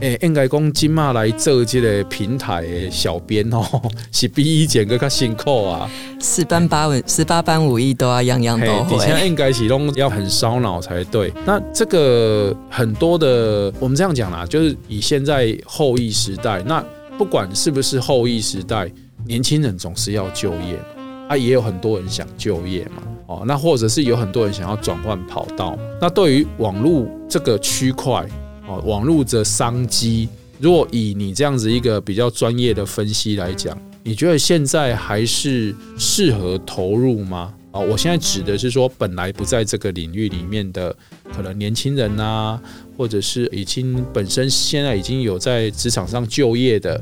[0.02, 3.64] 诶，应该讲今嘛来做这个平台的小编哦，
[4.12, 5.90] 是比以前更加辛苦啊。
[6.20, 8.98] 十班八文，十八般武艺都要样样都会。
[8.98, 11.32] 现在应该是拢要很烧脑才对。
[11.46, 16.84] 那这个很多的，我们这样讲啦，就是以现在后疫时代，那
[17.18, 18.92] 不管是不是后疫时代，
[19.26, 20.78] 年轻人总是要就业
[21.30, 23.02] 啊，也有很多人想就业嘛。
[23.28, 25.78] 哦，那或者是有很多人想要转换跑道。
[26.02, 28.26] 那对于网络这个区块。
[28.68, 30.28] 哦，网络的商机，
[30.60, 37.54] 如果以你这样子一个比较专业的分析来讲，你觉得现在还是适合投入吗？
[37.72, 40.96] 啊，我现在指的是说，本来不在这个领域里面的
[41.36, 42.60] 可能年轻人啊，
[42.98, 47.00] 或者是已经本身现在已经有在职场上就业的，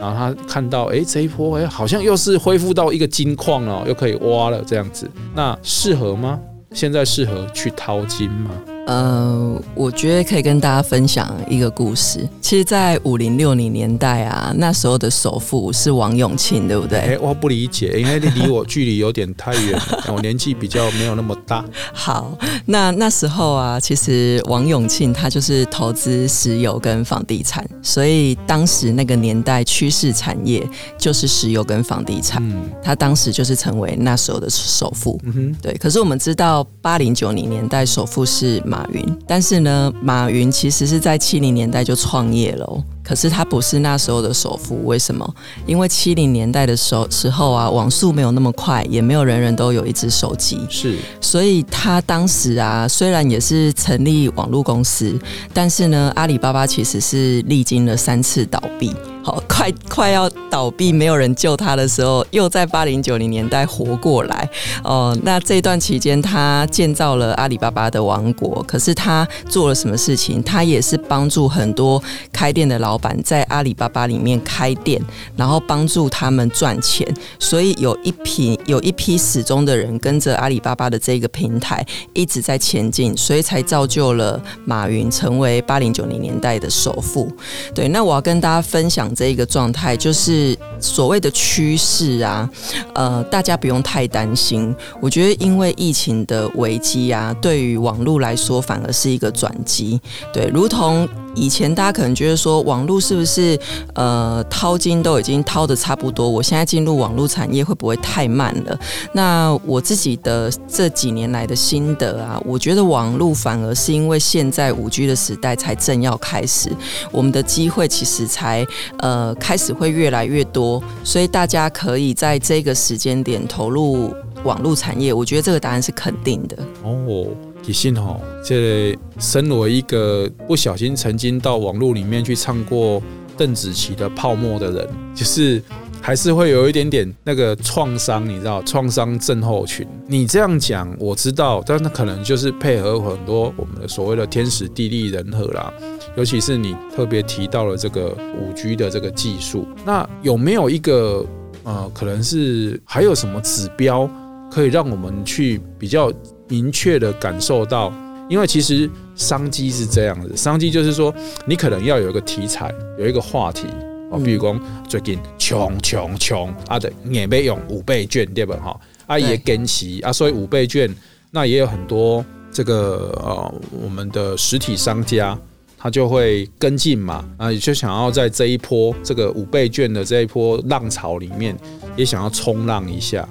[0.00, 6.40] 然后他看到，哎，这一波，哎，好像又是恢复到一个金矿了，又可以挖了这样子，那适合吗？
[6.72, 8.50] 现在适合去淘金吗？
[8.86, 12.26] 呃，我觉得可以跟大家分享一个故事。
[12.40, 16.98] 其实，在五零六零年代啊，那时候的首富是王永庆，对不对？
[17.00, 19.80] 哎，我不理解，因为你离我距离有点太远，
[20.14, 21.64] 我年纪比较没有那么大。
[21.92, 30.64] 好，那那时候啊，其实王永庆他就是投资石油跟房地产，所以当时那个年代趋势产业
[30.96, 32.40] 就是石油跟房地产。
[32.40, 35.18] 嗯，他当时就是成为那时候的首富。
[35.24, 35.74] 嗯哼，对。
[35.74, 42.82] 可是我们知道，八零九零年代首富是马云，但是呢，马云其实是在七零年代就创业了哦。
[43.04, 45.34] 可是他不是那时候的首富，为什么？
[45.64, 50.96] 因为七零年代的时候时候啊，网速没有那么快，也没有人人都有一只手机，是。
[51.20, 55.16] 所以他当时啊，虽然也是成立网络公司，
[55.54, 58.92] 但是呢，阿里巴巴其实是历经了三次倒闭。
[59.26, 64.48] 好，快快要倒闭，没有人救他的时候，又在八零九零年代活过来。
[64.84, 68.62] 哦、那这段期间，他建造了阿里巴巴的王国。
[68.68, 70.40] 可是他做了什么事情？
[70.44, 72.00] 他也是帮助很多
[72.32, 75.02] 开店的老板在阿里巴巴里面开店，
[75.34, 77.04] 然后帮助他们赚钱。
[77.40, 87.28] 所以有一批有一批始终的人跟着阿里巴巴的这个平台一直在前进，所以才造就了马云成为八零九零年代的首富。
[87.74, 89.12] 对，那我要跟大家分享。
[89.16, 92.48] 这一个状态就是所谓的趋势啊，
[92.94, 94.72] 呃，大家不用太担心。
[95.00, 99.98] 我觉得，因为疫情的危机啊，对于网络来说，反而是一个转机。
[100.32, 101.08] 对，如同。
[101.36, 103.56] 以前大家可能觉得说，网络是不是
[103.94, 106.28] 呃淘金都已经淘得差不多？
[106.28, 108.78] 我现在进入网络产业会不会太慢了？
[109.12, 116.74] 那我自己的这几年来的心得啊，我觉得网络反而是因为现在五 G 的时代才正要开始，
[117.12, 118.66] 我们的机会其实才
[118.98, 125.12] 呃开始会越来越多，所以大家可以在这个时间点投入网络产业。
[125.12, 127.26] 我觉得这个答案是肯定的哦。
[127.62, 133.02] 其实哈，这、身为一个不小心曾经到网络里面去唱过
[133.36, 135.60] 邓紫棋的《泡沫》的人，就是
[136.00, 139.84] 还是会有一点点那个创伤，你知道，创伤症候群。
[140.06, 145.72] 你这样讲我知道，但那可能就是配合很多我们的所谓的天时地利人和啦。
[146.16, 151.26] 尤其是你特别提到了这个五 G 的这个技术，那有没有一个
[151.64, 154.08] 呃，可能是还有什么指标
[154.52, 156.12] 可以让我们去比较？
[156.48, 157.92] 明确的感受到，
[158.28, 161.14] 因为其实商机是这样子，商机就是说，
[161.46, 163.66] 你可能要有一个题材，有一个话题
[164.10, 168.56] 啊，比如讲最近穷穷穷啊的，也没用五倍券对吧？
[168.62, 170.94] 哈，啊也跟齐啊，所以五倍券
[171.30, 175.36] 那也有很多这个呃我们的实体商家，
[175.76, 181.56] 他就会跟进嘛，啊也就想要在这一波这个五倍券的这一波浪潮里面，
[181.96, 183.28] 也想要冲浪一下，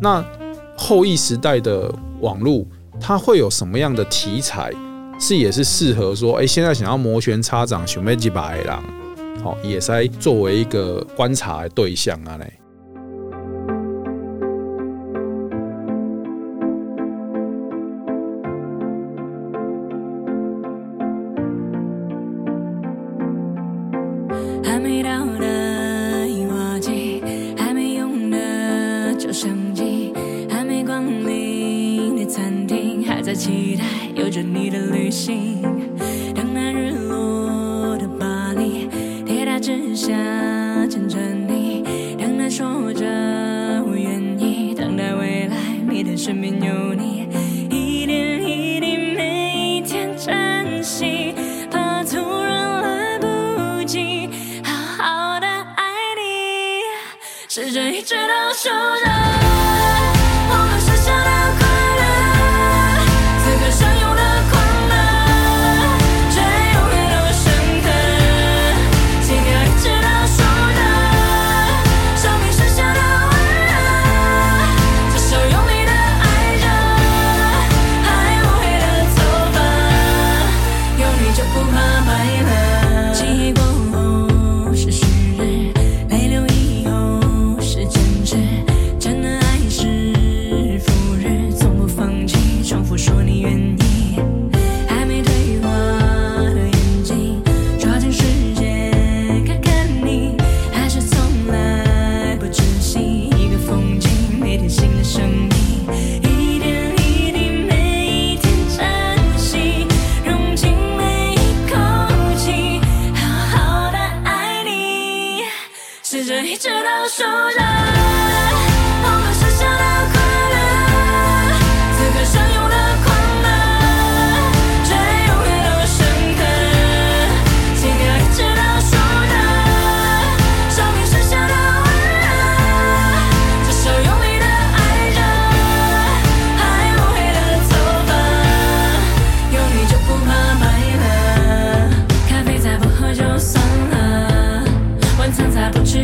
[0.00, 0.24] 那。
[0.76, 2.66] 后疫时代的网络，
[3.00, 4.72] 它会有什么样的题材？
[5.18, 8.76] 是也是适合说，哎，现在想要摩拳擦掌，想要几百人，
[9.42, 12.52] 好，也是作为一个观察的对象啊嘞。
[33.34, 34.64] 期待有着你。
[34.70, 35.62] 的旅行。
[36.34, 38.88] 等待日落的巴黎，
[39.24, 40.08] 铁塔之下
[40.88, 41.84] 牵着你，
[42.18, 43.04] 等那说着
[43.86, 45.56] 我愿意，等待未来，
[45.86, 47.28] 每天身边有你，
[47.70, 51.34] 一点一滴，每一天珍惜，
[51.70, 54.28] 怕突然来不及
[54.64, 55.84] 好好的爱
[56.16, 56.82] 你，
[57.48, 59.23] 试着一直倒数着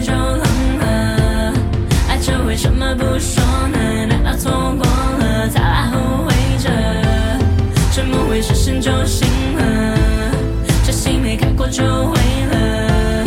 [0.00, 1.52] 就冷了
[2.08, 4.06] 爱着为什么不说呢？
[4.08, 6.68] 难道错过了才来后悔着
[7.92, 9.96] 谁梦会实现就行了
[10.84, 12.18] 这心没开过就灰
[12.50, 13.24] 了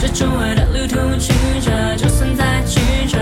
[0.00, 3.18] 追逐爱的旅途曲折就算再曲折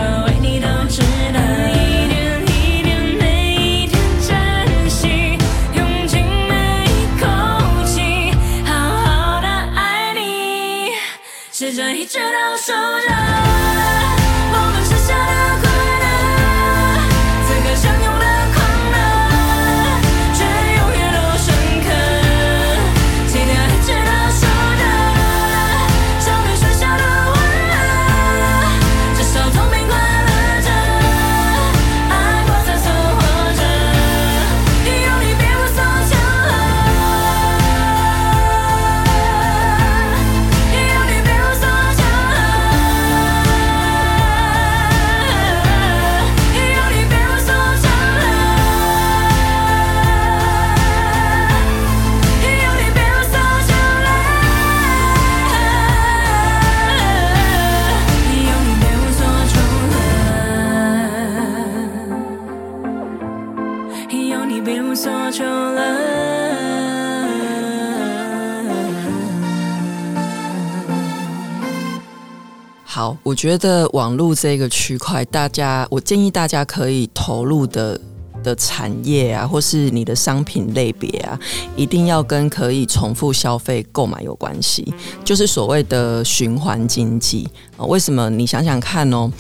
[73.30, 77.98] 我觉得网络这个区块，大家我建议大家可以投入的
[78.42, 81.38] 的产业啊，或是你的商品类别啊，
[81.76, 84.92] 一定要跟可以重复消费购买有关系，
[85.24, 87.86] 就是所谓的循环经济啊。
[87.86, 88.28] 为什么？
[88.30, 89.30] 你想想看哦，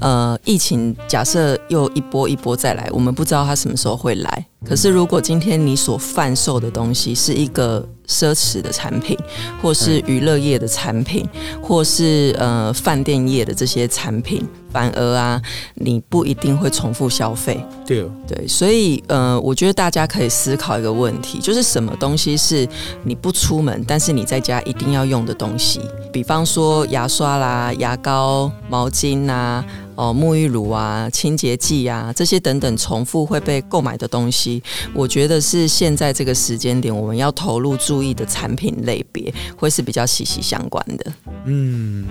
[0.00, 4.46] 呃，疫情假设又一波一波再来，我们不知道它什么时候会来。
[4.64, 9.16] 可是，如果今天你所贩售的东西是一个奢侈的产品，
[9.60, 11.28] 或是娱乐业的产品，
[11.62, 15.40] 或是呃饭店业的这些产品，反而啊，
[15.74, 17.64] 你不一定会重复消费。
[17.86, 22.68] 对对，所以呃，我觉得大家可以思考一个问题，就是什么东西是
[23.02, 25.80] 你不出门，但是你在家一定要用的东西？
[26.12, 29.64] 比方说牙刷啦、牙膏、毛巾啊。
[29.96, 41.12] 哦，沐浴乳啊，清洁剂啊，这些等等重复会被购买的东西，我觉得是现在这个时间点我们要投入注意的产品类别，会是比较息息相关的。
[41.44, 42.06] 嗯。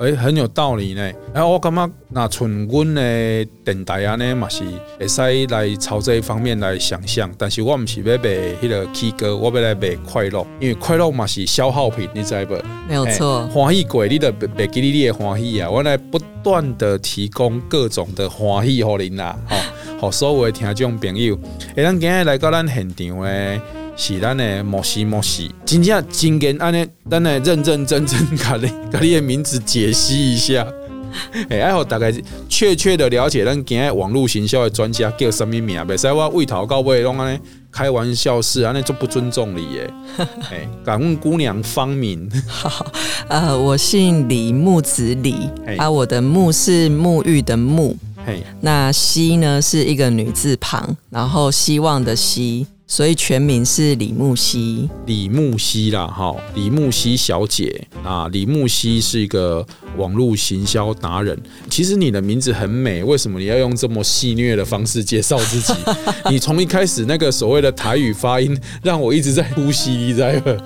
[0.00, 1.02] 诶、欸，很有道理呢。
[1.34, 4.64] 然、啊、后我感觉，那从阮的电台啊呢，嘛是
[4.98, 7.30] 会使来朝这一方面来想象。
[7.36, 8.24] 但是我唔是要卖
[8.62, 12.54] 迄个 K 歌，我要来卖快乐，因为快乐嘛是消耗品，你知不？
[12.88, 13.46] 没有错。
[13.48, 15.68] 欢喜过，你的卖给你的欢喜啊！
[15.68, 19.56] 我来不断的提供各种的欢喜给您啦，吼，
[20.00, 21.38] 好所有的听众朋友。
[21.74, 23.60] 诶，咱今日来到咱现场诶。
[24.00, 30.66] 是咱的莫西莫西，真正真跟安尼，咱来认认真真，把你把你的名字解析一下。
[31.50, 32.10] 哎，爱好大概
[32.48, 35.86] 确切的了解，咱今日网络行销的专家叫什么名？
[35.86, 37.38] 别使我为头到尾拢安尼
[37.70, 39.90] 开玩笑是安尼就不尊重你耶。
[40.50, 42.26] 哎，敢问姑娘芳名？
[42.48, 42.86] 好，
[43.28, 47.94] 呃，我姓李，木子李，啊，我的木是沐浴的沐，
[48.24, 52.66] 嘿，那希呢是一个女字旁，然后希望的希。
[52.90, 59.64] 所以全名是李木希，李木希啦，哈，李木希小姐啊，李木希是一个
[59.96, 61.40] 网络行销达人。
[61.70, 65.72] 其实你的名字很美，为什么你要用这么戏谑的方式介绍自己？
[66.28, 70.60] 你从一开始那个所谓的台语发音，让我一直在呼吸，你知道吗？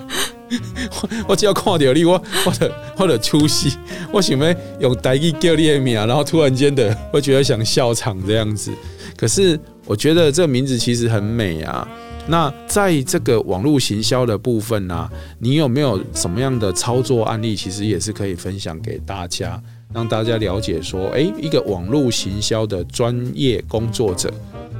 [1.29, 3.71] 我只要看到你，我我的我的出戏，
[4.11, 8.71] 我想要用台语叫你的名，然后突然间的，我觉得想笑场这样子。
[9.15, 11.87] 可是我觉得这个名字其实很美啊。
[12.27, 15.09] 那在这个网络行销的部分呢、
[15.39, 17.55] 你有没有什么样的操作案例？
[17.55, 19.61] 其实也是可以分享给大家，
[19.93, 24.33] 让大家了解说，诶，一个网络行销的专业工作者，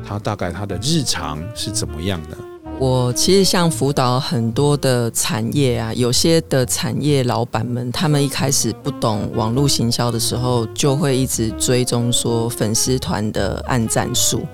[0.04, 2.38] 他大概他的日常是怎么样的？
[2.78, 14.46] 我其实像辅导很多的产业啊，有些的产业老板们，他们一开始不懂网络行销的时候，就会一直追踪说粉丝团的按赞数。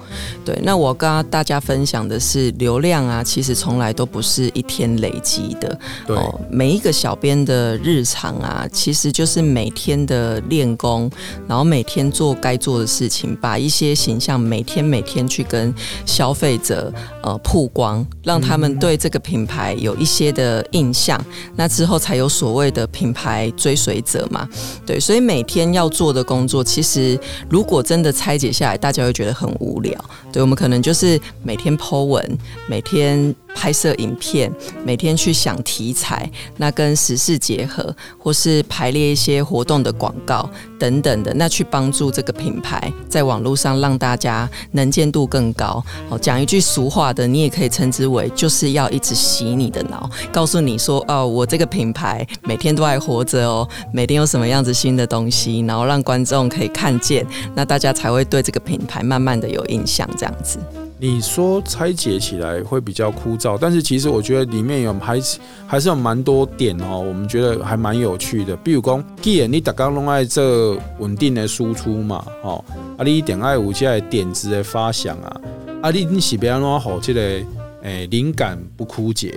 [0.45, 5.79] 对，那我跟大家分享的是，流量啊，其实从来都不是一天累积的。
[6.05, 11.09] 对，哦，每一个小编的日常啊，其实就是每天的练功，
[11.47, 15.73] 然后每天做该做的事情，把一些形象每天每天去跟
[16.05, 16.93] 消费者
[17.23, 18.05] 呃曝光。
[18.23, 21.19] 让他们对这个品牌有一些的印象，
[21.55, 24.47] 那之后才有所谓的品牌追随者嘛。
[24.85, 29.93] 对，所以每天要做的工作，其实如果真的拆解下来，大家会觉得很无聊。
[30.31, 32.37] 对，我们可能就是每天 po 文，
[32.67, 33.33] 每天。
[33.53, 34.49] 拍摄影片，
[34.85, 40.49] 每天去想题材，那跟时事结合，或是排列一些活动的广告
[40.79, 45.83] 等等的，那去帮助这个品牌在网络上让大家能见度更高。
[46.09, 60.57] 哦，讲一句俗话的，你也可以称之思维，就是要一直洗你的脑，告诉你说，哦，我这个品牌每天都还活着哦，每天有什么样子新的东西，然后让观众可以看见，那大家才会对这个品牌慢慢的有印象，这样子。
[60.97, 65.19] 你说拆解起来会比较枯燥，但是其实我觉得里面有还
[65.67, 68.55] 还是有蛮多点哦，我们觉得还蛮有趣的。
[68.57, 72.63] 比如讲，既然你大家拢爱这稳定的输出嘛，哦，
[72.97, 75.41] 啊，你一定爱有这个点子的发想啊，
[75.81, 77.39] 啊，你你是要安怎好这个
[77.83, 79.35] 诶灵感不枯竭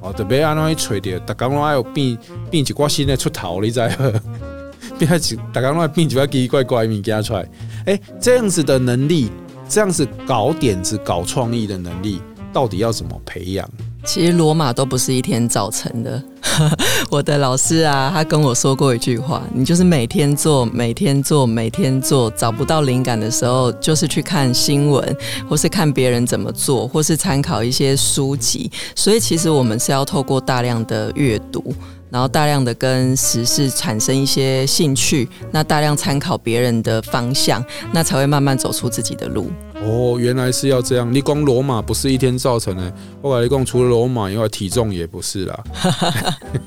[0.00, 2.16] 哦，特别安怎去找到，大家拢爱有变
[2.50, 4.12] 变一挂新的出头，你知道吗？
[4.98, 7.48] 变一大家拢爱变一寡奇奇怪怪物件出来，
[7.86, 9.30] 诶，这样子的能力。
[9.66, 12.20] 这样子搞点子、搞创意的能力，
[12.52, 13.68] 到底要怎么培养？
[14.04, 16.22] 其实罗马都不是一天造成的。
[17.10, 25.16] 我的老师啊，他跟我说过一句话：你就是每天做、每天做、每天做，找不到灵感的时候，就是去看新闻，
[25.48, 28.70] 或是看别人怎么做，或是参考一些书籍。
[28.94, 31.74] 所以，其实我们是要透过大量的阅读。
[32.14, 37.60] 然后大量的跟时事产生一些兴趣，那大量参考别人的方向，
[37.92, 39.50] 那才会慢慢走出自己的路。
[39.82, 41.12] 哦，原来是要这样。
[41.12, 45.64] 你光罗马不是一天造成的， 我跟你讲，除了罗马以外，体重也不是啦。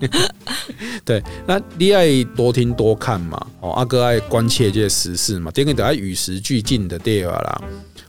[1.06, 3.42] 对，那你爱多听多看嘛。
[3.62, 7.62] 哦，阿哥爱关切这些时事嘛，这个得爱与时俱进的对啦。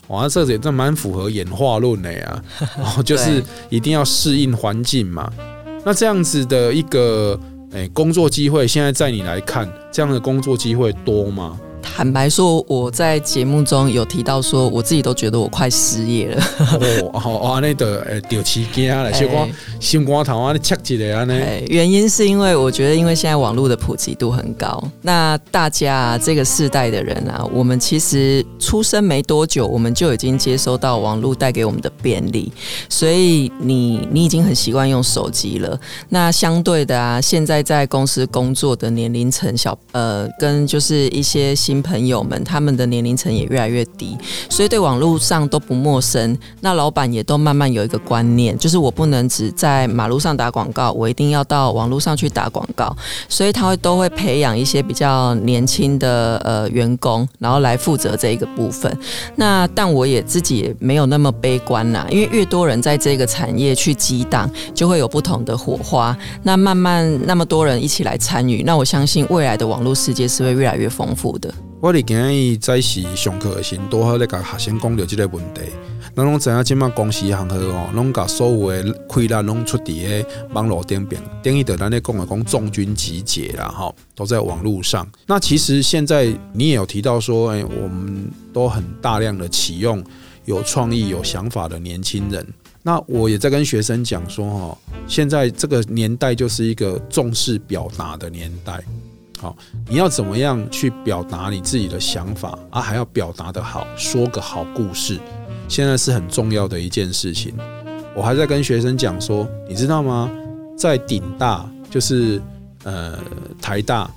[0.09, 2.43] 哇，这也这蛮符合演化论的呀。
[2.78, 5.32] 哦，就是 一定要适应环境嘛。
[5.84, 7.38] 那这样子的一个
[7.72, 11.58] 诶工作机会，现在在你来看，这样的工作机会多吗？
[11.82, 16.44] 坦白说，我在节目中有提到说，我自己都觉得我快失业了。
[17.12, 17.60] 哦，
[18.28, 19.48] 丢起惊了，小光
[19.80, 21.34] 心光头啊，你切起来啊呢？
[21.66, 32.52] 原因是因为我觉得，因为现在网络的普及度很高，那大家这个世代的人啊，我们其实出生没多久，我们就已经接收到网络带给我们的便利，
[32.88, 35.78] 所以你你已经很习惯用手机了。
[36.10, 41.78] 那相对的啊，现在在公司工作的年龄层小，呃，跟就是一些新。
[41.88, 44.14] 朋友们，他们的年龄层也越来越低，
[44.50, 46.36] 所以对网络上都不陌生。
[46.60, 52.94] 那老板也都慢慢有一个观念，就是我不能只在马路上打广告，我一定要到网络上去打广告。
[53.28, 58.94] 所以他会都会培养一些比较年轻的呃员工，然后来负责这一个部分。
[59.36, 66.14] 那但我也自己也没有那么悲观呐，因为越多人在这个产业去激荡，就会有不同的火花。
[66.42, 71.54] 那慢慢那么多人一起来参与，那我相信未来的网络世界是会越来越丰富的。
[71.80, 75.60] 我哋今日在是上课的时，多好咧，甲学生讲到这个问题。
[76.16, 85.08] 咱拢知影，即马公司行好哦，拢甲所有的亏力拢出伫个网络顶边，等于的咱咧讲的讲众军集结啦，哈，都在网络上。
[85.24, 90.02] 那其实现在你也有提到说，哎，我们都很大量的启用
[90.46, 92.44] 有创意、有想法的年轻人。
[92.82, 98.82] 那我也在跟学生讲说，哈，现在这个年代就是一个重视表达的年代。
[99.41, 99.57] 好，
[99.89, 102.80] 你要怎么样去表达你自己的想法啊？
[102.80, 105.20] 还要表达得好，说个好故事，
[105.68, 107.55] 现在是很重要的一件事情。
[108.16, 110.28] 我还在跟学生讲说，你知道吗？
[110.76, 112.43] 在顶大，就是
[112.82, 113.16] 呃
[113.62, 114.11] 台大，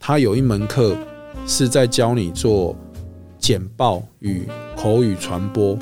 [0.00, 0.96] 他有一门课
[1.46, 2.74] 是在教你做
[3.38, 5.76] 简报与口语传播，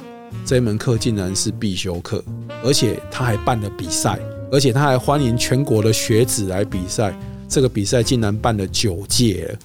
[0.44, 2.24] 这门课竟然是必修课，
[2.64, 4.18] 而且他还办了比赛，
[4.50, 7.14] 而且他还欢迎全国的学子来比赛。
[7.50, 9.58] 这个比赛竟然办了九届了，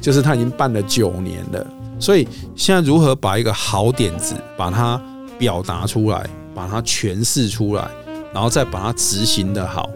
[0.00, 1.66] 就是他已经办了九年了。
[1.98, 5.00] 所以现在如何把一个好点子把它
[5.38, 6.24] 表达出来，
[6.54, 7.90] 把它诠释出来，
[8.32, 9.90] 然后再把它执行得好，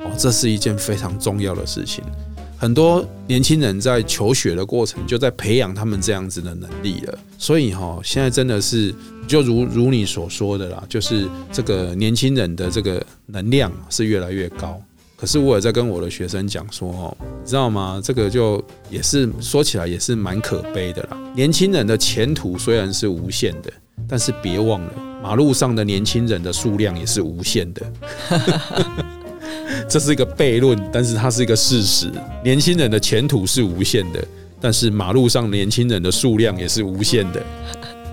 [0.00, 2.02] 哦，这是一件非常重要的事情。
[2.56, 7.16] 很多年轻人在求学的过程就在培养他们这样子的能力了。
[7.38, 8.92] 所以哈，现在真的是
[9.28, 14.80] 就如如你所说的啦，就是这个年轻人的这个能量是越来越高。
[15.20, 18.00] 可是我也在跟我的学生讲说，哦，你知道吗？
[18.02, 21.18] 这个就也是说起来也是蛮可悲的啦。
[21.34, 23.72] 年轻人的前途虽然是无限的，
[24.08, 27.92] 但是别忘了，马路上的年轻人的数量也是无限的。
[29.88, 32.08] 这是一个悖论，但是它是一个事实。
[32.44, 34.24] 年轻人的前途是无限的，
[34.60, 37.42] 但是马路上年轻人的数量也是无限的。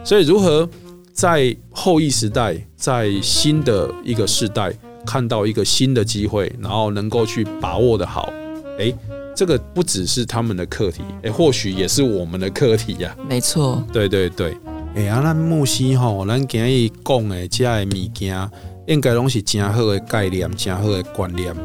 [0.04, 0.68] 所以，如何
[1.14, 4.74] 在后疫时代，在新的一个世代，
[5.06, 8.32] 看到一个新的机会，然后能够去把握的好，
[8.78, 8.94] 诶，
[9.36, 13.16] 这个不只是他们的课题，诶，或许也是我们的课题呀。
[13.30, 14.58] 没错，对对对，
[14.96, 18.50] 诶，啊，咱牧师吼，咱今日讲的这的物件，
[18.88, 21.56] 应该拢是真好的概念，真好的观念。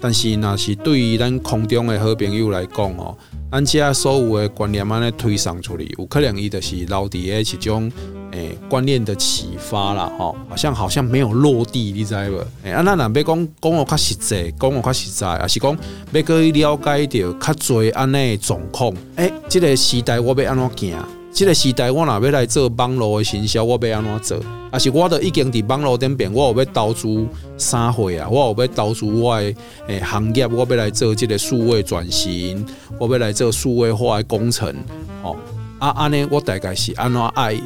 [0.00, 3.16] 但是，那是对于咱空中的好朋友来讲哦。
[3.52, 7.90] 咱这所有的观念安尼推上出去，有可能伊就是留伫诶一种
[8.30, 12.38] 诶观念的启发啦，吼，好像好像没有落地，你知无？
[12.62, 15.76] 诶，啊，咱若要讲讲个较实际，讲个较实在，也是讲
[16.12, 18.94] 要去了解到较侪安尼状况？
[19.16, 21.19] 诶，这个时代我要安怎行？
[21.32, 24.46] 这个时代，我若要来做网络的行销，我要安怎做？
[24.70, 27.26] 啊，是我都已经伫网络顶边，我有要投资
[27.56, 28.28] 三会啊？
[28.28, 29.54] 我有要投资我的
[29.86, 32.64] 诶行业，我要来做这个数位转型，
[32.98, 34.74] 我要来做数位化的工程。
[35.22, 35.36] 哦，
[35.78, 37.58] 啊，安尼我大概是安怎爱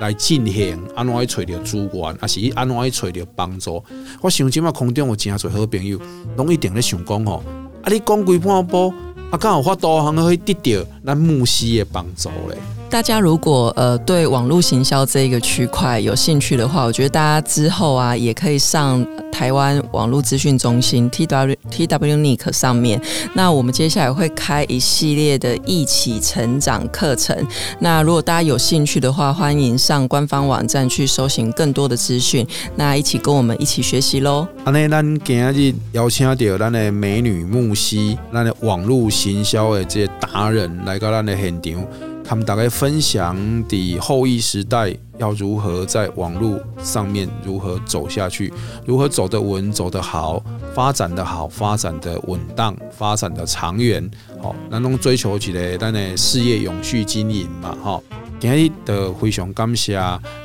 [0.00, 0.78] 来进行？
[0.94, 2.16] 安怎爱找到资源？
[2.20, 3.82] 啊，是安怎爱找到帮助？
[4.20, 5.98] 我想即马空中有真侪好朋友，
[6.36, 7.42] 拢一定咧想讲吼，
[7.82, 8.92] 啊，你讲几半步，
[9.30, 12.58] 啊，刚好发导航可以得到咱牧师的帮助咧。
[12.94, 23.02] 大家如果呃对网络行销这一个区块有兴趣的话，我觉得大家之后啊也可以上台湾网络资讯中心 T W T W Nick 上面。
[23.32, 27.36] 那我们接下来会开一系列的一起成长课程。
[27.80, 32.46] 那如果大家有兴趣的话，欢迎上官方网站去搜寻更多的资讯。
[32.76, 34.46] 那一起跟我们一起学习喽。
[34.64, 41.84] 安尼，咱今日邀请到咱的美女牧师，咱的网络行销的这些达人来到咱的现场。
[42.24, 43.36] 他们大概分享
[43.68, 48.52] 的后疫时代要如何在网络上面如何走下去，
[48.86, 50.42] 如何走得稳、走得好，
[50.74, 54.10] 发展得好、发展的稳当、发展的长远。
[54.42, 57.76] 好，咱拢追求起来，咱的事业永续经营嘛。
[57.84, 58.00] 哈，
[58.40, 59.94] 今日的非常感谢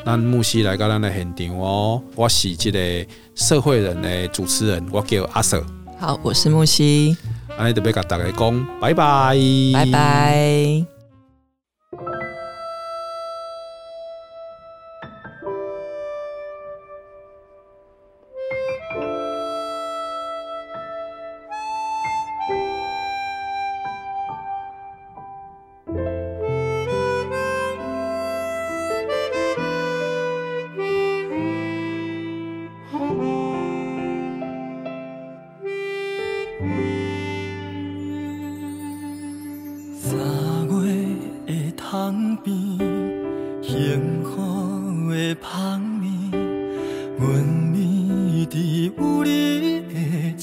[0.05, 2.01] 咱牧师来到咱的现场哦。
[2.15, 5.63] 我是这个社会人的主持人，我叫阿 Sir。
[5.97, 7.15] 好，我是牧师。
[7.57, 9.35] 安尼特别甲大家讲，拜拜，
[9.73, 10.98] 拜拜。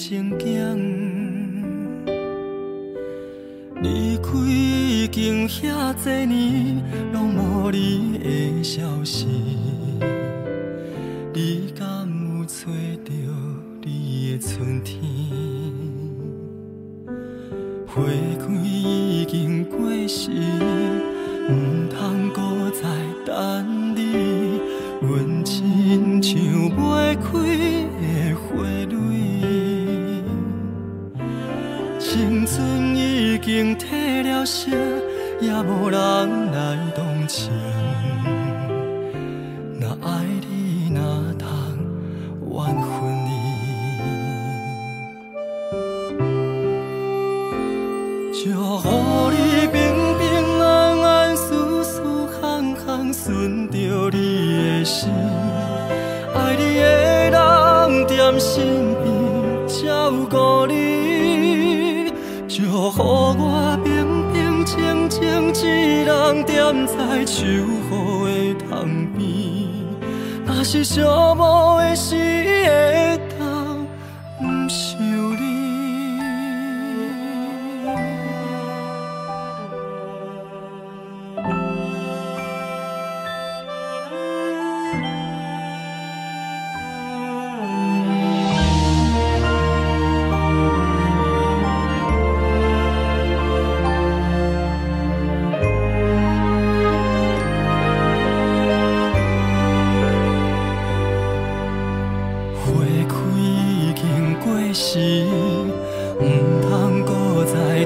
[0.09, 0.47] 曾经，
[3.83, 4.29] 离开
[5.11, 6.81] 经遐多年，
[7.13, 9.27] 拢无你的消息，
[11.35, 12.67] 你敢有找
[13.05, 13.11] 到
[13.83, 15.06] 你的春天？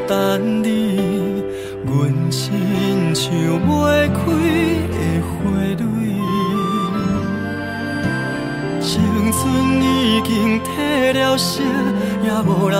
[0.06, 1.44] 等你。
[1.86, 2.52] 阮亲
[3.14, 4.20] 像袂开
[4.94, 4.96] 的
[5.26, 5.28] 花
[5.76, 5.82] 蕊，
[8.80, 8.88] 青
[9.32, 9.40] 春
[9.82, 11.62] 已经褪了色，
[12.22, 12.76] 也无人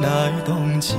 [0.00, 0.98] 来同情。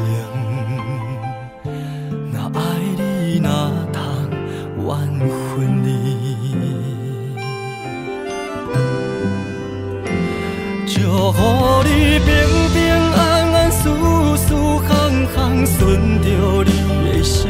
[15.66, 16.28] 顺着
[16.66, 16.72] 你
[17.12, 17.50] 的心。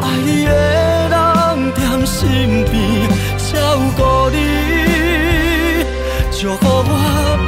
[0.00, 0.50] 爱你的
[1.08, 1.14] 人
[1.74, 2.18] 在身
[2.70, 2.74] 边
[3.38, 3.50] 照
[3.96, 4.00] 顾
[4.30, 4.36] 你，
[6.30, 6.90] 祝福我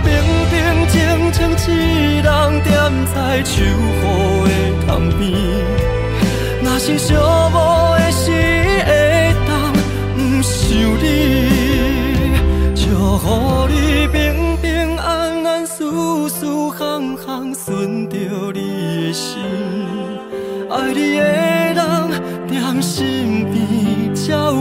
[0.04, 0.06] 平
[0.50, 0.52] 平
[0.88, 0.94] 静
[1.32, 1.70] 静一
[2.20, 2.26] 人
[2.62, 2.66] 踮
[3.12, 4.50] 在秋雨的
[4.86, 5.22] 窗边。
[6.62, 7.06] 若是寂
[7.52, 7.54] 寞
[7.98, 8.22] 的时
[8.86, 8.88] 会
[9.46, 9.50] 当
[10.14, 10.54] 不想
[11.02, 11.04] 你，
[12.74, 12.82] 祝
[13.18, 13.22] 福
[13.68, 13.74] 你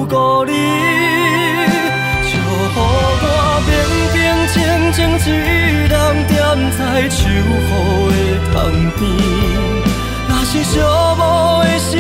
[0.06, 0.51] 边照顾你，
[2.24, 2.32] 祝
[2.74, 3.28] 福我
[3.66, 3.72] 平
[4.14, 4.16] 平
[4.51, 5.36] 静静一
[5.88, 5.93] 人
[6.28, 6.32] 站
[6.78, 6.80] 在
[7.10, 8.54] 秋雨的窗
[8.97, 9.01] 边。
[10.28, 10.72] 若是寂
[11.18, 11.22] 寞
[11.64, 11.91] 的时